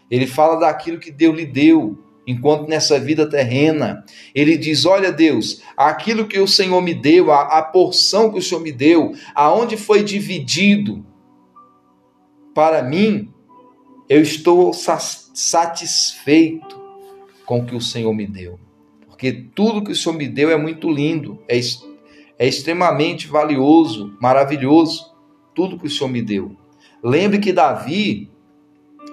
Ele 0.09 0.27
fala 0.27 0.59
daquilo 0.59 0.99
que 0.99 1.11
Deus 1.11 1.35
lhe 1.35 1.45
deu 1.45 1.97
enquanto 2.27 2.67
nessa 2.67 2.99
vida 2.99 3.29
terrena. 3.29 4.03
Ele 4.35 4.57
diz: 4.57 4.85
Olha, 4.85 5.11
Deus, 5.11 5.61
aquilo 5.75 6.27
que 6.27 6.39
o 6.39 6.47
Senhor 6.47 6.81
me 6.81 6.93
deu, 6.93 7.31
a, 7.31 7.59
a 7.59 7.61
porção 7.61 8.31
que 8.31 8.39
o 8.39 8.41
Senhor 8.41 8.61
me 8.61 8.71
deu, 8.71 9.13
aonde 9.33 9.77
foi 9.77 10.03
dividido 10.03 11.05
para 12.53 12.81
mim, 12.81 13.31
eu 14.09 14.21
estou 14.21 14.73
satisfeito 14.73 16.77
com 17.45 17.59
o 17.59 17.65
que 17.65 17.75
o 17.75 17.81
Senhor 17.81 18.13
me 18.13 18.25
deu. 18.25 18.59
Porque 19.07 19.31
tudo 19.31 19.83
que 19.83 19.91
o 19.91 19.95
Senhor 19.95 20.15
me 20.15 20.27
deu 20.27 20.51
é 20.51 20.57
muito 20.57 20.89
lindo, 20.89 21.41
é, 21.47 21.59
é 22.37 22.47
extremamente 22.47 23.27
valioso, 23.27 24.15
maravilhoso. 24.21 25.15
Tudo 25.55 25.79
que 25.79 25.87
o 25.87 25.89
Senhor 25.89 26.09
me 26.09 26.21
deu. 26.21 26.55
Lembre 27.07 27.39
que 27.39 27.53
Davi, 27.53 28.29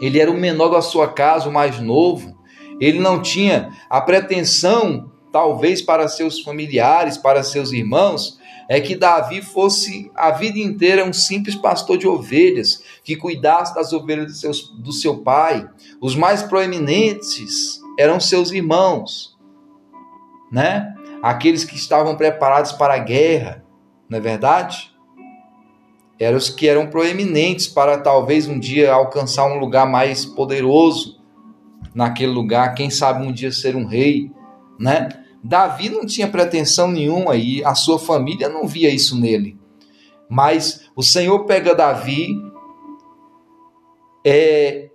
ele 0.01 0.19
era 0.19 0.29
o 0.29 0.37
menor 0.37 0.69
da 0.69 0.83
sua 0.83 1.13
casa, 1.13 1.49
o 1.49 1.53
mais 1.53 1.79
novo. 1.79 2.37
Ele 2.81 2.99
não 2.99 3.23
tinha 3.23 3.71
a 3.89 4.01
pretensão, 4.01 5.13
talvez 5.33 5.81
para 5.81 6.09
seus 6.09 6.41
familiares, 6.41 7.17
para 7.17 7.45
seus 7.45 7.71
irmãos, 7.71 8.37
é 8.69 8.81
que 8.81 8.97
Davi 8.97 9.43
fosse 9.43 10.11
a 10.13 10.33
vida 10.33 10.59
inteira 10.59 11.05
um 11.05 11.13
simples 11.13 11.55
pastor 11.55 11.97
de 11.97 12.09
ovelhas, 12.09 12.83
que 13.05 13.15
cuidasse 13.15 13.73
das 13.73 13.93
ovelhas 13.93 14.27
do, 14.27 14.33
seus, 14.33 14.69
do 14.71 14.93
seu 14.93 15.19
pai. 15.19 15.65
Os 16.01 16.17
mais 16.17 16.43
proeminentes 16.43 17.81
eram 17.97 18.19
seus 18.19 18.51
irmãos, 18.51 19.39
né? 20.51 20.93
Aqueles 21.23 21.65
que 21.65 21.77
estavam 21.77 22.17
preparados 22.17 22.73
para 22.73 22.95
a 22.95 22.99
guerra, 22.99 23.65
não 24.11 24.19
é 24.19 24.21
verdade? 24.21 24.94
Eram 26.19 26.39
os 26.39 26.49
que 26.49 26.69
eram 26.69 26.87
proeminentes 26.87 27.67
para 27.67 27.99
talvez 27.99 28.47
um 28.47 28.59
dia 28.59 28.93
alcançar 28.93 29.47
um 29.47 29.59
lugar 29.59 29.87
mais 29.87 30.25
poderoso 30.25 31.21
naquele 31.95 32.33
lugar, 32.33 32.75
quem 32.75 32.91
sabe 32.91 33.25
um 33.25 33.33
dia 33.33 33.53
ser 33.53 33.77
um 33.77 33.87
rei, 33.87 34.31
né? 34.79 35.09
Davi 35.43 35.89
não 35.91 36.07
tinha 36.07 36.27
pretensão 36.27 36.91
nenhuma 36.91 37.37
e 37.37 37.63
a 37.65 37.75
sua 37.75 37.99
família 37.99 38.49
não 38.49 38.67
via 38.67 38.89
isso 38.91 39.19
nele. 39.21 39.59
Mas 40.29 40.89
o 40.97 41.03
Senhor 41.03 41.45
pega 41.45 41.75
Davi, 41.75 42.29
é, 44.27 44.89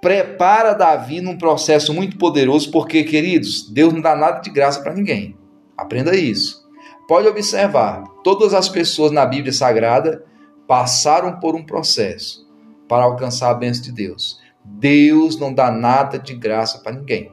prepara 0.00 0.72
Davi 0.72 1.20
num 1.20 1.36
processo 1.36 1.92
muito 1.92 2.16
poderoso, 2.16 2.70
porque, 2.70 3.04
queridos, 3.04 3.70
Deus 3.70 3.92
não 3.92 4.00
dá 4.00 4.16
nada 4.16 4.40
de 4.40 4.50
graça 4.50 4.82
para 4.82 4.94
ninguém. 4.94 5.36
Aprenda 5.76 6.16
isso. 6.16 6.66
Pode 7.06 7.28
observar, 7.28 8.04
todas 8.24 8.54
as 8.54 8.68
pessoas 8.68 9.12
na 9.12 9.26
Bíblia 9.26 9.52
Sagrada 9.52 10.24
passaram 10.70 11.40
por 11.40 11.56
um 11.56 11.64
processo 11.64 12.48
para 12.88 13.02
alcançar 13.02 13.50
a 13.50 13.54
bênção 13.54 13.82
de 13.82 13.90
Deus. 13.90 14.40
Deus 14.64 15.36
não 15.36 15.52
dá 15.52 15.68
nada 15.68 16.16
de 16.16 16.32
graça 16.32 16.78
para 16.78 16.92
ninguém. 16.92 17.32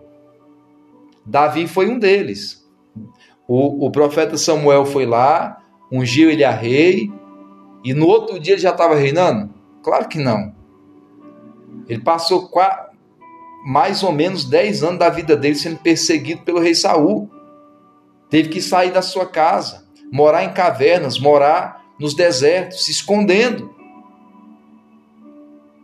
Davi 1.23 1.67
foi 1.67 1.87
um 1.87 1.99
deles. 1.99 2.67
O, 3.47 3.85
o 3.85 3.91
profeta 3.91 4.39
Samuel 4.39 4.87
foi 4.87 5.05
lá, 5.05 5.61
ungiu 5.91 6.31
ele 6.31 6.43
a 6.43 6.49
rei, 6.49 7.11
e 7.83 7.93
no 7.93 8.07
outro 8.07 8.39
dia 8.39 8.55
ele 8.55 8.61
já 8.61 8.71
estava 8.71 8.95
reinando? 8.95 9.53
Claro 9.83 10.07
que 10.07 10.17
não. 10.17 10.55
Ele 11.87 12.01
passou 12.01 12.49
mais 13.67 14.01
ou 14.01 14.11
menos 14.11 14.45
10 14.45 14.81
anos 14.81 14.97
da 14.97 15.11
vida 15.11 15.37
dele 15.37 15.53
sendo 15.53 15.77
perseguido 15.77 16.41
pelo 16.41 16.59
rei 16.59 16.73
Saul. 16.73 17.29
Teve 18.31 18.49
que 18.49 18.63
sair 18.63 18.89
da 18.89 19.03
sua 19.03 19.27
casa, 19.27 19.85
morar 20.11 20.43
em 20.43 20.53
cavernas, 20.53 21.19
morar 21.19 21.86
nos 21.99 22.13
desertos, 22.13 22.85
se 22.85 22.91
escondendo. 22.91 23.75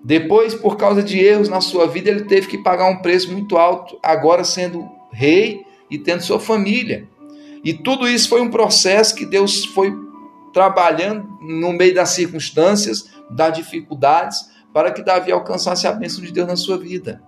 Depois, 0.03 0.53
por 0.53 0.75
causa 0.75 1.01
de 1.01 1.19
erros 1.19 1.47
na 1.47 1.61
sua 1.61 1.87
vida, 1.87 2.09
ele 2.09 2.25
teve 2.25 2.47
que 2.47 2.57
pagar 2.57 2.89
um 2.89 2.97
preço 2.97 3.31
muito 3.31 3.57
alto, 3.57 3.97
agora 4.03 4.43
sendo 4.43 4.89
rei 5.11 5.65
e 5.89 5.97
tendo 5.97 6.21
sua 6.21 6.39
família. 6.39 7.07
E 7.63 7.73
tudo 7.73 8.07
isso 8.07 8.27
foi 8.27 8.41
um 8.41 8.49
processo 8.49 9.15
que 9.15 9.25
Deus 9.25 9.65
foi 9.65 9.93
trabalhando 10.53 11.25
no 11.41 11.71
meio 11.71 11.95
das 11.95 12.09
circunstâncias, 12.09 13.09
das 13.29 13.57
dificuldades, 13.57 14.51
para 14.73 14.91
que 14.91 15.01
Davi 15.01 15.31
alcançasse 15.31 15.87
a 15.87 15.91
bênção 15.91 16.23
de 16.23 16.31
Deus 16.31 16.47
na 16.47 16.55
sua 16.55 16.77
vida. 16.77 17.21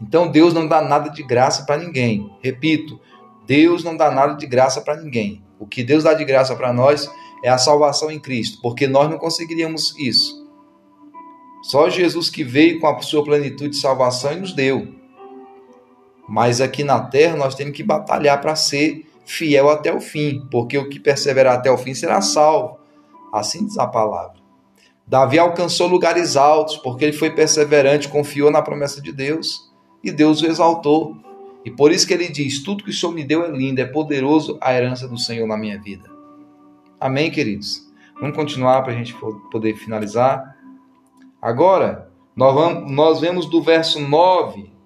Então 0.00 0.30
Deus 0.30 0.54
não 0.54 0.66
dá 0.66 0.80
nada 0.80 1.10
de 1.10 1.22
graça 1.22 1.64
para 1.64 1.76
ninguém. 1.76 2.30
Repito, 2.40 3.00
Deus 3.46 3.84
não 3.84 3.96
dá 3.96 4.10
nada 4.10 4.34
de 4.34 4.46
graça 4.46 4.80
para 4.80 4.96
ninguém. 4.96 5.42
O 5.58 5.66
que 5.66 5.82
Deus 5.82 6.04
dá 6.04 6.14
de 6.14 6.24
graça 6.24 6.54
para 6.54 6.72
nós 6.72 7.10
é 7.42 7.48
a 7.48 7.58
salvação 7.58 8.10
em 8.10 8.18
Cristo, 8.18 8.58
porque 8.62 8.86
nós 8.86 9.08
não 9.10 9.18
conseguiríamos 9.18 9.94
isso. 9.98 10.46
Só 11.62 11.90
Jesus 11.90 12.30
que 12.30 12.44
veio 12.44 12.80
com 12.80 12.86
a 12.86 13.00
sua 13.00 13.24
plenitude 13.24 13.70
de 13.70 13.76
salvação 13.76 14.32
e 14.32 14.36
nos 14.36 14.52
deu. 14.52 14.88
Mas 16.28 16.60
aqui 16.60 16.84
na 16.84 17.00
terra 17.00 17.36
nós 17.36 17.54
temos 17.54 17.74
que 17.74 17.82
batalhar 17.82 18.40
para 18.40 18.54
ser 18.54 19.06
fiel 19.24 19.68
até 19.68 19.92
o 19.92 20.00
fim, 20.00 20.46
porque 20.50 20.78
o 20.78 20.88
que 20.88 21.00
perseverar 21.00 21.54
até 21.54 21.70
o 21.70 21.78
fim 21.78 21.94
será 21.94 22.20
salvo. 22.20 22.78
Assim 23.32 23.66
diz 23.66 23.78
a 23.78 23.86
palavra. 23.86 24.38
Davi 25.06 25.38
alcançou 25.38 25.86
lugares 25.86 26.36
altos 26.36 26.76
porque 26.76 27.04
ele 27.04 27.12
foi 27.12 27.30
perseverante, 27.30 28.08
confiou 28.08 28.50
na 28.50 28.62
promessa 28.62 29.00
de 29.00 29.12
Deus 29.12 29.70
e 30.04 30.10
Deus 30.10 30.42
o 30.42 30.46
exaltou. 30.46 31.16
E 31.64 31.70
por 31.70 31.90
isso 31.92 32.06
que 32.06 32.14
ele 32.14 32.28
diz: 32.28 32.62
Tudo 32.62 32.84
que 32.84 32.90
o 32.90 32.92
Senhor 32.92 33.12
me 33.12 33.24
deu 33.24 33.44
é 33.44 33.48
lindo, 33.48 33.80
é 33.80 33.86
poderoso 33.86 34.58
a 34.60 34.72
herança 34.72 35.08
do 35.08 35.18
Senhor 35.18 35.46
na 35.46 35.56
minha 35.56 35.80
vida. 35.80 36.17
Amém, 37.00 37.30
queridos? 37.30 37.86
Vamos 38.20 38.34
continuar 38.34 38.82
para 38.82 38.92
a 38.92 38.96
gente 38.96 39.14
poder 39.52 39.76
finalizar. 39.76 40.56
Agora, 41.40 42.10
nós, 42.34 42.52
vamos, 42.52 42.90
nós 42.90 43.20
vemos 43.20 43.46
do 43.46 43.62
verso 43.62 44.00
9 44.00 44.78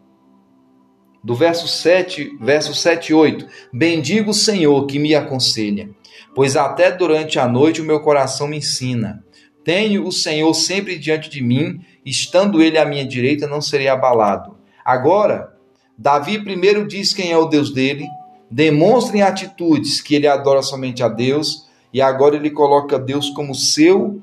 do 1.25 1.35
verso 1.35 1.69
7, 1.69 2.37
verso 2.41 2.75
7 2.75 3.11
e 3.11 3.15
8. 3.15 3.47
Bendigo 3.73 4.33
o 4.33 4.35
Senhor 4.35 4.87
que 4.87 4.99
me 4.99 5.15
aconselha, 5.15 5.89
pois 6.35 6.57
até 6.57 6.91
durante 6.91 7.39
a 7.39 7.47
noite 7.47 7.81
o 7.81 7.85
meu 7.85 8.01
coração 8.01 8.49
me 8.49 8.59
ensina. 8.59 9.25
Tenho 9.65 10.05
o 10.05 10.13
Senhor 10.13 10.53
sempre 10.53 10.99
diante 10.99 11.31
de 11.31 11.41
mim, 11.41 11.81
estando 12.05 12.61
ele 12.61 12.77
à 12.77 12.85
minha 12.85 13.07
direita, 13.07 13.47
não 13.47 13.61
serei 13.61 13.87
abalado. 13.87 14.57
Agora, 14.85 15.57
Davi 15.97 16.43
primeiro 16.43 16.87
diz 16.87 17.15
quem 17.15 17.31
é 17.31 17.39
o 17.39 17.47
Deus 17.47 17.73
dele, 17.73 18.09
demonstra 18.51 19.17
em 19.17 19.23
atitudes 19.23 20.01
que 20.01 20.17
ele 20.17 20.27
adora 20.27 20.61
somente 20.61 21.05
a 21.05 21.09
Deus, 21.09 21.71
e 21.93 22.01
agora 22.01 22.37
ele 22.37 22.51
coloca 22.51 22.99
Deus 22.99 23.29
como 23.31 23.55
seu 23.55 24.23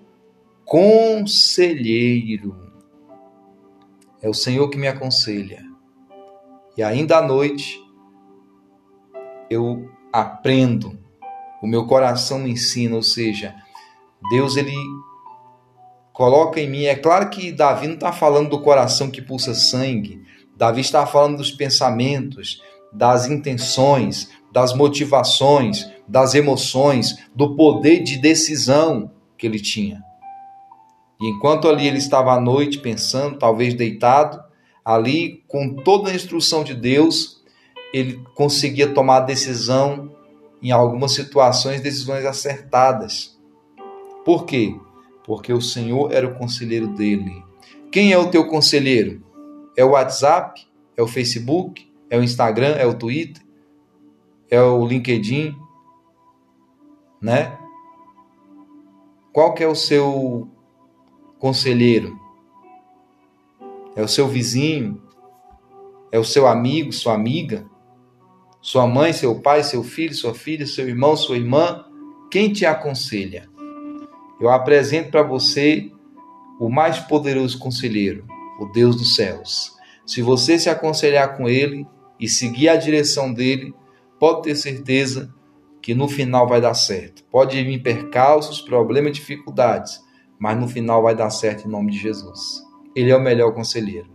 conselheiro. 0.66 2.56
É 4.22 4.30
o 4.30 4.34
Senhor 4.34 4.70
que 4.70 4.78
me 4.78 4.88
aconselha. 4.88 5.64
E 6.78 6.84
ainda 6.84 7.18
à 7.18 7.22
noite 7.22 7.80
eu 9.50 9.90
aprendo, 10.14 10.98
o 11.62 11.68
meu 11.68 11.86
coração 11.86 12.40
me 12.40 12.52
ensina, 12.52 12.96
ou 12.96 13.04
seja, 13.04 13.56
Deus 14.30 14.56
ele 14.56 14.76
coloca 16.14 16.60
em 16.60 16.70
mim. 16.70 16.86
É 16.86 16.96
claro 16.96 17.30
que 17.30 17.52
Davi 17.52 17.88
não 17.88 17.96
está 17.96 18.12
falando 18.12 18.50
do 18.50 18.62
coração 18.62 19.10
que 19.10 19.22
pulsa 19.22 19.54
sangue, 19.54 20.22
Davi 20.56 20.82
está 20.82 21.06
falando 21.06 21.38
dos 21.38 21.52
pensamentos, 21.52 22.62
das 22.92 23.28
intenções, 23.28 24.30
das 24.52 24.74
motivações, 24.74 25.90
das 26.10 26.34
emoções, 26.34 27.18
do 27.36 27.56
poder 27.56 28.02
de 28.02 28.18
decisão 28.18 29.12
que 29.38 29.46
ele 29.46 29.60
tinha. 29.60 30.04
E 31.22 31.28
enquanto 31.28 31.68
ali 31.68 31.88
ele 31.88 32.00
estava 32.00 32.34
à 32.34 32.40
noite 32.40 32.80
pensando, 32.80 33.38
talvez 33.38 33.76
deitado, 33.76 34.44
ali 34.84 35.44
com 35.48 35.76
toda 35.76 36.10
a 36.10 36.16
instrução 36.16 36.64
de 36.64 36.74
Deus, 36.74 37.44
ele 37.94 38.24
conseguia 38.34 38.88
tomar 38.88 39.22
decisão 39.22 40.12
em 40.62 40.72
algumas 40.72 41.14
situações, 41.14 41.82
decisões 41.82 42.26
acertadas. 42.26 43.38
Por 44.26 44.46
quê? 44.46 44.76
Porque 45.26 45.54
o 45.54 45.62
Senhor 45.62 46.12
era 46.12 46.28
o 46.28 46.36
conselheiro 46.36 46.88
dele. 46.88 47.44
Quem 47.92 48.12
é 48.12 48.18
o 48.18 48.32
teu 48.32 48.48
conselheiro? 48.48 49.24
É 49.78 49.86
o 49.86 49.92
WhatsApp? 49.92 50.68
É 50.98 51.04
o 51.04 51.08
Facebook? 51.08 51.88
É 52.10 52.18
o 52.18 52.24
Instagram? 52.24 52.76
É 52.78 52.86
o 52.86 52.94
Twitter? 52.94 53.44
É 54.50 54.62
o 54.62 54.86
LinkedIn? 54.86 55.56
Né? 57.22 57.58
Qual 59.34 59.54
que 59.54 59.64
é 59.64 59.68
o 59.68 59.76
seu 59.76 60.50
conselheiro? 61.38 62.18
É 63.96 64.02
o 64.02 64.08
seu 64.08 64.28
vizinho? 64.28 65.02
É 66.12 66.18
o 66.18 66.24
seu 66.24 66.48
amigo, 66.48 66.92
sua 66.92 67.14
amiga? 67.14 67.66
Sua 68.62 68.88
mãe, 68.88 69.14
seu 69.14 69.40
pai, 69.42 69.64
seu 69.64 69.84
filho, 69.84 70.14
sua 70.14 70.34
filha, 70.34 70.66
seu 70.66 70.88
irmão, 70.88 71.16
sua 71.16 71.38
irmã? 71.38 71.86
Quem 72.30 72.52
te 72.52 72.66
aconselha? 72.66 73.50
Eu 74.40 74.50
apresento 74.50 75.12
para 75.12 75.24
você 75.24 75.92
o 76.60 76.70
mais 76.70 77.00
poderoso 77.00 77.58
conselheiro, 77.58 78.26
o 78.60 78.66
Deus 78.66 78.96
dos 78.96 79.16
céus. 79.16 79.78
Se 80.06 80.22
você 80.22 80.58
se 80.58 80.70
aconselhar 80.70 81.38
com 81.38 81.48
ele 81.48 81.86
e 82.20 82.28
seguir 82.28 82.70
a 82.70 82.76
direção 82.76 83.34
dele, 83.34 83.74
pode 84.20 84.44
ter 84.44 84.56
certeza 84.56 85.34
que 85.82 85.94
no 85.94 86.08
final 86.08 86.48
vai 86.48 86.62
dar 86.62 86.74
certo. 86.74 87.24
Pode 87.26 87.62
vir 87.64 87.82
percalços, 87.82 88.62
problemas, 88.62 89.14
dificuldades, 89.14 90.00
mas 90.38 90.58
no 90.60 90.68
final 90.68 91.04
vai 91.04 91.16
dar 91.16 91.30
certo 91.30 91.68
em 91.68 91.72
nome 91.72 91.92
de 91.92 91.98
Jesus. 91.98 92.64
Ele 92.96 93.12
é 93.12 93.16
o 93.16 93.22
melhor 93.22 93.54
conselheiro. 93.54 94.10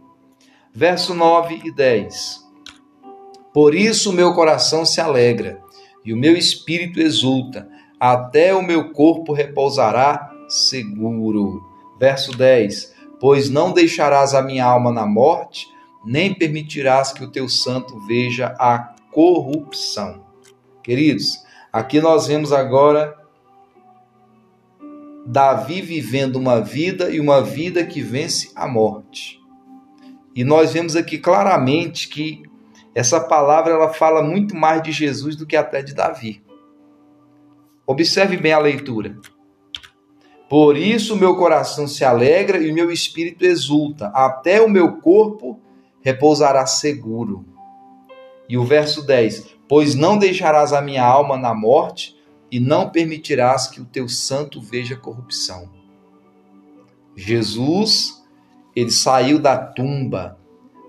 Verso 0.73 1.15
9 1.15 1.63
e 1.65 1.71
10. 1.71 2.43
Por 3.53 3.75
isso 3.75 4.11
o 4.11 4.13
meu 4.13 4.35
coração 4.35 4.85
se 4.85 5.01
alegra 5.01 5.63
e 6.05 6.13
o 6.13 6.17
meu 6.17 6.37
espírito 6.37 7.01
exulta, 7.01 7.69
até 7.99 8.55
o 8.55 8.63
meu 8.63 8.93
corpo 8.93 9.33
repousará 9.33 10.31
seguro. 10.49 11.63
Verso 11.99 12.37
10. 12.37 12.93
Pois 13.21 13.49
não 13.49 13.73
deixarás 13.73 14.35
a 14.35 14.43
minha 14.43 14.65
alma 14.65 14.93
na 14.93 15.07
morte, 15.07 15.67
nem 16.05 16.35
permitirás 16.35 17.13
que 17.13 17.25
o 17.25 17.31
teu 17.31 17.49
santo 17.49 17.99
veja 18.07 18.55
a 18.59 18.95
corrupção. 19.13 20.25
Queridos, 20.83 21.43
aqui 21.75 22.01
nós 22.01 22.29
vemos 22.29 22.53
agora 22.53 23.19
Davi 25.27 25.83
vivendo 25.83 26.37
uma 26.37 26.61
vida 26.61 27.11
e 27.11 27.19
uma 27.19 27.43
vida 27.43 27.85
que 27.85 28.01
vence 28.01 28.53
a 28.55 28.69
morte. 28.69 29.41
E 30.37 30.45
nós 30.45 30.73
vemos 30.73 30.95
aqui 30.95 31.19
claramente 31.19 32.09
que 32.09 32.43
essa 32.95 33.19
palavra 33.19 33.73
ela 33.73 33.93
fala 33.93 34.23
muito 34.23 34.55
mais 34.55 34.83
de 34.85 34.93
Jesus 34.93 35.35
do 35.35 35.45
que 35.45 35.57
até 35.57 35.83
de 35.83 35.95
Davi. 35.95 36.41
Observe 37.85 38.37
bem 38.37 38.53
a 38.53 38.59
leitura. 38.61 39.19
Por 40.49 40.77
isso 40.77 41.17
meu 41.17 41.35
coração 41.37 41.89
se 41.89 42.05
alegra 42.05 42.59
e 42.59 42.71
o 42.71 42.75
meu 42.75 42.93
espírito 42.93 43.45
exulta, 43.45 44.13
até 44.15 44.63
o 44.63 44.71
meu 44.71 45.01
corpo 45.01 45.59
repousará 46.01 46.67
seguro. 46.67 47.45
E 48.49 48.57
o 48.57 48.65
verso 48.65 49.05
10: 49.05 49.54
Pois 49.69 49.95
não 49.95 50.19
deixarás 50.19 50.73
a 50.73 50.81
minha 50.81 51.05
alma 51.05 51.37
na 51.37 51.55
morte, 51.55 52.15
e 52.51 52.61
não 52.61 52.89
permitirás 52.89 53.67
que 53.67 53.81
o 53.81 53.85
teu 53.85 54.09
santo 54.09 54.61
veja 54.61 54.95
corrupção. 54.95 55.69
Jesus, 57.17 58.23
ele 58.77 58.93
saiu 58.93 59.41
da 59.41 59.57
tumba, 59.57 60.39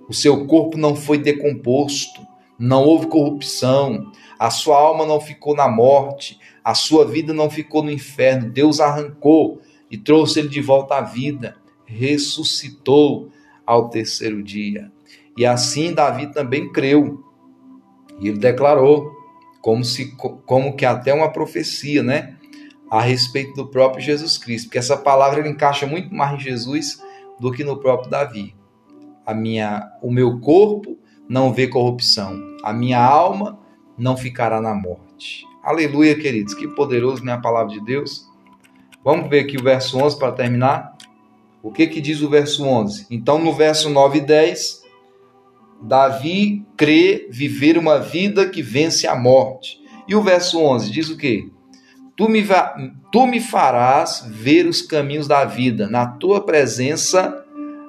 o 0.08 0.14
seu 0.14 0.46
corpo 0.46 0.78
não 0.78 0.96
foi 0.96 1.18
decomposto, 1.18 2.22
não 2.58 2.84
houve 2.84 3.08
corrupção, 3.08 4.12
a 4.38 4.50
sua 4.52 4.78
alma 4.78 5.06
não 5.06 5.20
ficou 5.20 5.56
na 5.56 5.68
morte, 5.68 6.40
a 6.64 6.74
sua 6.74 7.06
vida 7.06 7.34
não 7.34 7.50
ficou 7.50 7.84
no 7.84 7.92
inferno. 7.92 8.52
Deus 8.52 8.80
arrancou 8.80 9.60
e 9.90 9.98
trouxe 9.98 10.40
ele 10.40 10.50
de 10.50 10.62
volta 10.62 10.98
à 10.98 11.02
vida, 11.02 11.56
ressuscitou 11.86 13.30
ao 13.66 13.90
terceiro 13.90 14.44
dia. 14.44 14.92
E 15.38 15.46
assim 15.46 15.94
Davi 15.94 16.32
também 16.32 16.72
creu. 16.72 17.24
E 18.20 18.28
ele 18.28 18.38
declarou: 18.38 19.12
como 19.62 19.84
se 19.84 20.16
como 20.46 20.76
que 20.76 20.86
até 20.86 21.14
uma 21.14 21.32
profecia, 21.32 22.04
né, 22.04 22.38
a 22.90 23.02
respeito 23.02 23.54
do 23.56 23.68
próprio 23.68 24.04
Jesus 24.04 24.38
Cristo, 24.38 24.68
porque 24.68 24.78
essa 24.78 24.96
palavra 24.96 25.40
ele 25.40 25.50
encaixa 25.50 25.88
muito 25.88 26.14
mais 26.14 26.36
em 26.36 26.40
Jesus 26.40 27.02
do 27.40 27.52
que 27.52 27.64
no 27.64 27.78
próprio 27.78 28.10
Davi. 28.10 28.56
A 29.26 29.34
minha 29.34 29.92
o 30.02 30.12
meu 30.12 30.40
corpo 30.40 30.98
não 31.28 31.52
vê 31.52 31.68
corrupção, 31.68 32.40
a 32.64 32.72
minha 32.72 33.04
alma 33.04 33.60
não 33.98 34.16
ficará 34.16 34.62
na 34.62 34.74
morte. 34.74 35.46
Aleluia, 35.64 36.16
queridos. 36.16 36.54
Que 36.54 36.68
poderoso, 36.68 37.26
né, 37.26 37.34
a 37.34 37.42
palavra 37.42 37.74
de 37.74 37.84
Deus. 37.84 38.30
Vamos 39.04 39.28
ver 39.30 39.40
aqui 39.40 39.58
o 39.58 39.64
verso 39.64 39.98
11 39.98 40.20
para 40.20 40.32
terminar. 40.32 40.96
O 41.64 41.72
que 41.72 41.88
que 41.88 42.00
diz 42.00 42.22
o 42.22 42.30
verso 42.30 42.64
11? 42.64 43.08
Então, 43.10 43.40
no 43.40 43.52
verso 43.52 43.90
9 43.90 44.20
e 44.20 44.22
10, 44.22 44.84
Davi 45.82 46.66
crê 46.78 47.28
viver 47.30 47.78
uma 47.78 48.00
vida 48.00 48.48
que 48.48 48.62
vence 48.62 49.08
a 49.08 49.16
morte. 49.16 49.80
E 50.08 50.16
o 50.16 50.22
verso 50.22 50.60
11 50.60 50.92
diz 50.92 51.10
o 51.10 51.18
quê? 51.18 51.50
Tu 52.16 52.30
me, 52.30 52.44
tu 53.12 53.28
me 53.28 53.40
farás 53.40 54.26
ver 54.28 54.68
os 54.68 54.82
caminhos 54.82 55.28
da 55.28 55.44
vida, 55.44 55.88
na 55.88 56.06
tua 56.08 56.46
presença 56.46 57.44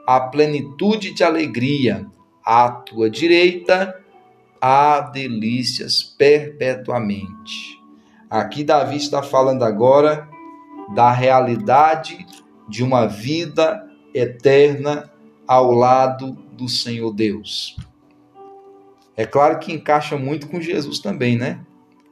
a 0.06 0.20
plenitude 0.20 1.12
de 1.12 1.22
alegria, 1.22 2.06
à 2.44 2.70
tua 2.70 3.10
direita 3.10 3.94
há 4.60 5.00
delícias 5.00 6.02
perpetuamente. 6.02 7.80
Aqui 8.28 8.64
Davi 8.64 8.96
está 8.96 9.22
falando 9.22 9.64
agora 9.64 10.28
da 10.94 11.10
realidade 11.12 12.26
de 12.68 12.82
uma 12.82 13.06
vida 13.06 13.84
eterna 14.14 15.10
ao 15.46 15.72
lado 15.72 16.36
do 16.56 16.68
Senhor 16.68 17.12
Deus. 17.12 17.76
É 19.16 19.24
claro 19.24 19.58
que 19.58 19.72
encaixa 19.72 20.16
muito 20.16 20.48
com 20.48 20.60
Jesus 20.60 20.98
também, 20.98 21.36
né? 21.36 21.60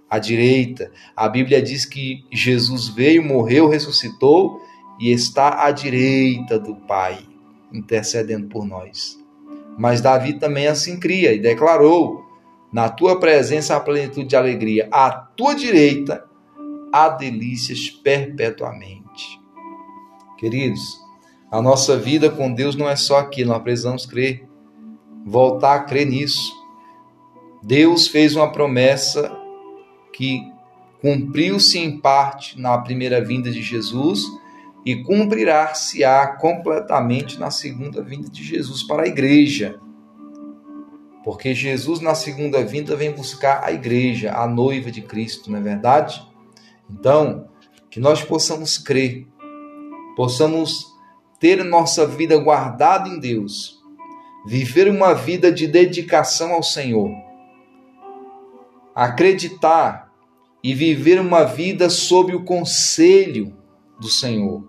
À 0.08 0.18
direita, 0.18 0.92
a 1.16 1.28
Bíblia 1.28 1.60
diz 1.60 1.84
que 1.84 2.24
Jesus 2.30 2.88
veio, 2.88 3.22
morreu, 3.22 3.68
ressuscitou 3.68 4.60
e 4.98 5.10
está 5.10 5.64
à 5.64 5.70
direita 5.70 6.58
do 6.58 6.76
Pai, 6.76 7.26
intercedendo 7.72 8.46
por 8.46 8.64
nós. 8.64 9.18
Mas 9.76 10.00
Davi 10.00 10.34
também 10.34 10.66
assim 10.66 11.00
cria 11.00 11.32
e 11.32 11.40
declarou: 11.40 12.24
Na 12.72 12.88
tua 12.88 13.18
presença 13.18 13.76
há 13.76 13.80
plenitude 13.80 14.28
de 14.28 14.36
alegria, 14.36 14.88
à 14.92 15.10
tua 15.10 15.54
direita 15.54 16.24
há 16.92 17.08
delícias 17.08 17.90
perpetuamente. 17.90 19.40
Queridos, 20.38 21.03
a 21.54 21.62
nossa 21.62 21.96
vida 21.96 22.28
com 22.28 22.52
Deus 22.52 22.74
não 22.74 22.88
é 22.88 22.96
só 22.96 23.18
aqui, 23.18 23.44
nós 23.44 23.62
precisamos 23.62 24.04
crer, 24.04 24.44
voltar 25.24 25.76
a 25.76 25.84
crer 25.84 26.04
nisso. 26.04 26.52
Deus 27.62 28.08
fez 28.08 28.34
uma 28.34 28.50
promessa 28.50 29.30
que 30.12 30.40
cumpriu-se 31.00 31.78
em 31.78 32.00
parte 32.00 32.60
na 32.60 32.76
primeira 32.78 33.24
vinda 33.24 33.52
de 33.52 33.62
Jesus 33.62 34.24
e 34.84 34.96
cumprirá-se-á 35.04 36.26
completamente 36.38 37.38
na 37.38 37.52
segunda 37.52 38.02
vinda 38.02 38.28
de 38.28 38.42
Jesus 38.42 38.82
para 38.82 39.04
a 39.04 39.06
igreja. 39.06 39.78
Porque 41.22 41.54
Jesus, 41.54 42.00
na 42.00 42.16
segunda 42.16 42.64
vinda, 42.64 42.96
vem 42.96 43.12
buscar 43.12 43.62
a 43.62 43.70
igreja, 43.70 44.34
a 44.34 44.48
noiva 44.48 44.90
de 44.90 45.02
Cristo, 45.02 45.52
não 45.52 45.58
é 45.60 45.62
verdade? 45.62 46.20
Então, 46.90 47.46
que 47.88 48.00
nós 48.00 48.24
possamos 48.24 48.76
crer, 48.76 49.24
possamos 50.16 50.93
ter 51.38 51.64
nossa 51.64 52.06
vida 52.06 52.36
guardada 52.38 53.08
em 53.08 53.18
Deus, 53.18 53.80
viver 54.46 54.88
uma 54.88 55.14
vida 55.14 55.50
de 55.50 55.66
dedicação 55.66 56.52
ao 56.52 56.62
Senhor, 56.62 57.10
acreditar 58.94 60.12
e 60.62 60.74
viver 60.74 61.20
uma 61.20 61.44
vida 61.44 61.90
sob 61.90 62.34
o 62.34 62.44
conselho 62.44 63.56
do 64.00 64.08
Senhor. 64.08 64.66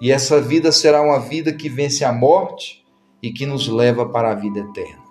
E 0.00 0.10
essa 0.10 0.40
vida 0.40 0.72
será 0.72 1.02
uma 1.02 1.18
vida 1.18 1.52
que 1.52 1.68
vence 1.68 2.04
a 2.04 2.12
morte 2.12 2.84
e 3.22 3.30
que 3.30 3.44
nos 3.46 3.68
leva 3.68 4.08
para 4.08 4.30
a 4.30 4.34
vida 4.34 4.60
eterna. 4.60 5.02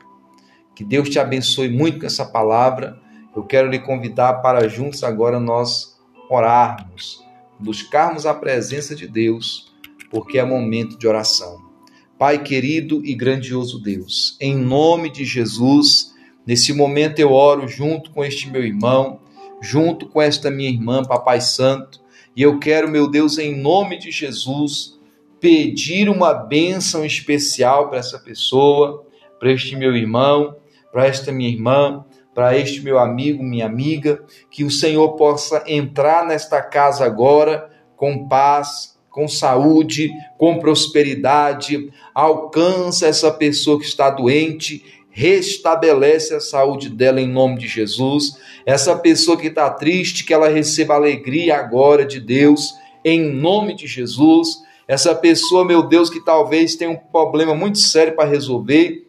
Que 0.75 0.83
Deus 0.83 1.09
te 1.09 1.19
abençoe 1.19 1.69
muito 1.69 1.99
com 1.99 2.05
essa 2.05 2.25
palavra. 2.25 2.99
Eu 3.35 3.43
quero 3.43 3.69
lhe 3.69 3.79
convidar 3.79 4.35
para 4.35 4.67
juntos 4.67 5.03
agora 5.03 5.39
nós 5.39 5.99
orarmos, 6.29 7.23
buscarmos 7.59 8.25
a 8.25 8.33
presença 8.33 8.95
de 8.95 9.07
Deus, 9.07 9.68
porque 10.09 10.37
é 10.39 10.43
momento 10.43 10.97
de 10.97 11.07
oração. 11.07 11.69
Pai 12.17 12.43
querido 12.43 13.01
e 13.05 13.15
grandioso 13.15 13.81
Deus, 13.81 14.37
em 14.41 14.55
nome 14.55 15.09
de 15.09 15.23
Jesus, 15.23 16.13
nesse 16.45 16.73
momento 16.73 17.19
eu 17.19 17.31
oro 17.31 17.67
junto 17.67 18.11
com 18.11 18.25
este 18.25 18.49
meu 18.49 18.63
irmão, 18.63 19.21
junto 19.61 20.07
com 20.07 20.21
esta 20.21 20.51
minha 20.51 20.69
irmã, 20.69 21.03
Papai 21.03 21.39
Santo, 21.39 22.01
e 22.35 22.41
eu 22.41 22.59
quero, 22.59 22.89
meu 22.89 23.09
Deus, 23.09 23.37
em 23.37 23.55
nome 23.55 23.97
de 23.97 24.11
Jesus, 24.11 24.99
pedir 25.39 26.09
uma 26.09 26.33
bênção 26.33 27.05
especial 27.05 27.89
para 27.89 27.99
essa 27.99 28.19
pessoa, 28.19 29.05
para 29.39 29.51
este 29.51 29.75
meu 29.75 29.95
irmão, 29.95 30.55
para 30.91 31.07
esta 31.07 31.31
minha 31.31 31.49
irmã, 31.49 32.05
para 32.33 32.57
este 32.57 32.81
meu 32.81 32.99
amigo, 32.99 33.43
minha 33.43 33.65
amiga, 33.65 34.23
que 34.49 34.63
o 34.63 34.71
Senhor 34.71 35.15
possa 35.15 35.63
entrar 35.67 36.25
nesta 36.25 36.61
casa 36.61 37.05
agora 37.05 37.69
com 37.95 38.27
paz, 38.27 38.98
com 39.09 39.27
saúde, 39.27 40.11
com 40.37 40.59
prosperidade, 40.59 41.91
alcança 42.13 43.07
essa 43.07 43.31
pessoa 43.31 43.79
que 43.79 43.85
está 43.85 44.09
doente, 44.09 44.83
restabelece 45.09 46.33
a 46.33 46.39
saúde 46.39 46.89
dela 46.89 47.19
em 47.19 47.27
nome 47.27 47.57
de 47.57 47.67
Jesus. 47.67 48.37
Essa 48.65 48.95
pessoa 48.95 49.37
que 49.37 49.47
está 49.47 49.69
triste, 49.69 50.23
que 50.23 50.33
ela 50.33 50.47
receba 50.47 50.95
alegria 50.95 51.57
agora 51.57 52.05
de 52.05 52.19
Deus, 52.19 52.73
em 53.03 53.19
nome 53.19 53.75
de 53.75 53.87
Jesus. 53.87 54.59
Essa 54.87 55.13
pessoa, 55.13 55.65
meu 55.65 55.83
Deus, 55.83 56.09
que 56.09 56.23
talvez 56.23 56.75
tenha 56.75 56.91
um 56.91 56.95
problema 56.95 57.53
muito 57.53 57.79
sério 57.79 58.15
para 58.15 58.29
resolver, 58.29 59.07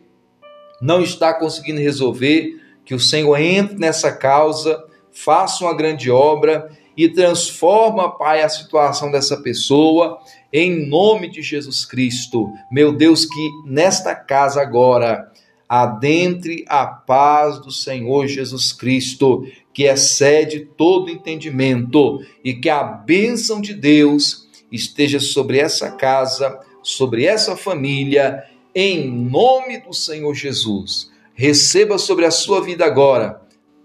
não 0.80 1.02
está 1.02 1.32
conseguindo 1.32 1.80
resolver, 1.80 2.58
que 2.84 2.94
o 2.94 3.00
Senhor 3.00 3.36
entre 3.36 3.76
nessa 3.76 4.10
causa, 4.10 4.82
faça 5.24 5.64
uma 5.64 5.74
grande 5.74 6.10
obra 6.10 6.70
e 6.96 7.08
transforma, 7.08 8.10
Pai, 8.16 8.42
a 8.42 8.48
situação 8.48 9.10
dessa 9.10 9.36
pessoa, 9.36 10.18
em 10.52 10.88
nome 10.88 11.28
de 11.28 11.42
Jesus 11.42 11.84
Cristo. 11.84 12.50
Meu 12.70 12.92
Deus, 12.92 13.24
que 13.24 13.50
nesta 13.66 14.14
casa 14.14 14.60
agora 14.60 15.30
adentre 15.68 16.64
a 16.68 16.84
paz 16.84 17.60
do 17.60 17.70
Senhor 17.70 18.26
Jesus 18.26 18.72
Cristo, 18.72 19.46
que 19.72 19.84
excede 19.84 20.60
todo 20.76 21.10
entendimento, 21.10 22.20
e 22.44 22.54
que 22.54 22.68
a 22.68 22.82
bênção 22.82 23.60
de 23.60 23.72
Deus 23.72 24.48
esteja 24.72 25.20
sobre 25.20 25.58
essa 25.58 25.92
casa, 25.92 26.58
sobre 26.82 27.24
essa 27.24 27.56
família, 27.56 28.42
em 28.74 29.08
nome 29.08 29.78
do 29.78 29.92
Senhor 29.92 30.34
Jesus. 30.34 31.10
Receba 31.34 31.98
sobre 31.98 32.24
a 32.24 32.30
sua 32.30 32.60
vida 32.60 32.84
agora 32.84 33.39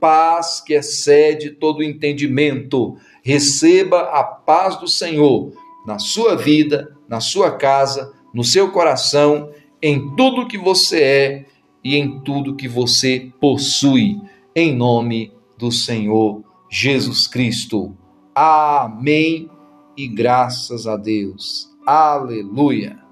paz 0.05 0.61
que 0.61 0.75
excede 0.75 1.49
todo 1.49 1.81
entendimento. 1.81 2.95
Receba 3.23 4.01
a 4.01 4.23
paz 4.23 4.79
do 4.79 4.87
Senhor 4.87 5.51
na 5.83 5.97
sua 5.97 6.35
vida, 6.35 6.95
na 7.09 7.19
sua 7.19 7.49
casa, 7.57 8.13
no 8.31 8.43
seu 8.43 8.71
coração, 8.71 9.49
em 9.81 10.15
tudo 10.15 10.47
que 10.47 10.59
você 10.59 11.01
é 11.01 11.45
e 11.83 11.95
em 11.95 12.19
tudo 12.19 12.55
que 12.55 12.67
você 12.67 13.31
possui. 13.41 14.21
Em 14.55 14.75
nome 14.75 15.33
do 15.57 15.71
Senhor 15.71 16.43
Jesus 16.69 17.25
Cristo. 17.25 17.97
Amém 18.35 19.49
e 19.97 20.07
graças 20.07 20.85
a 20.85 20.95
Deus. 20.97 21.67
Aleluia. 21.83 23.04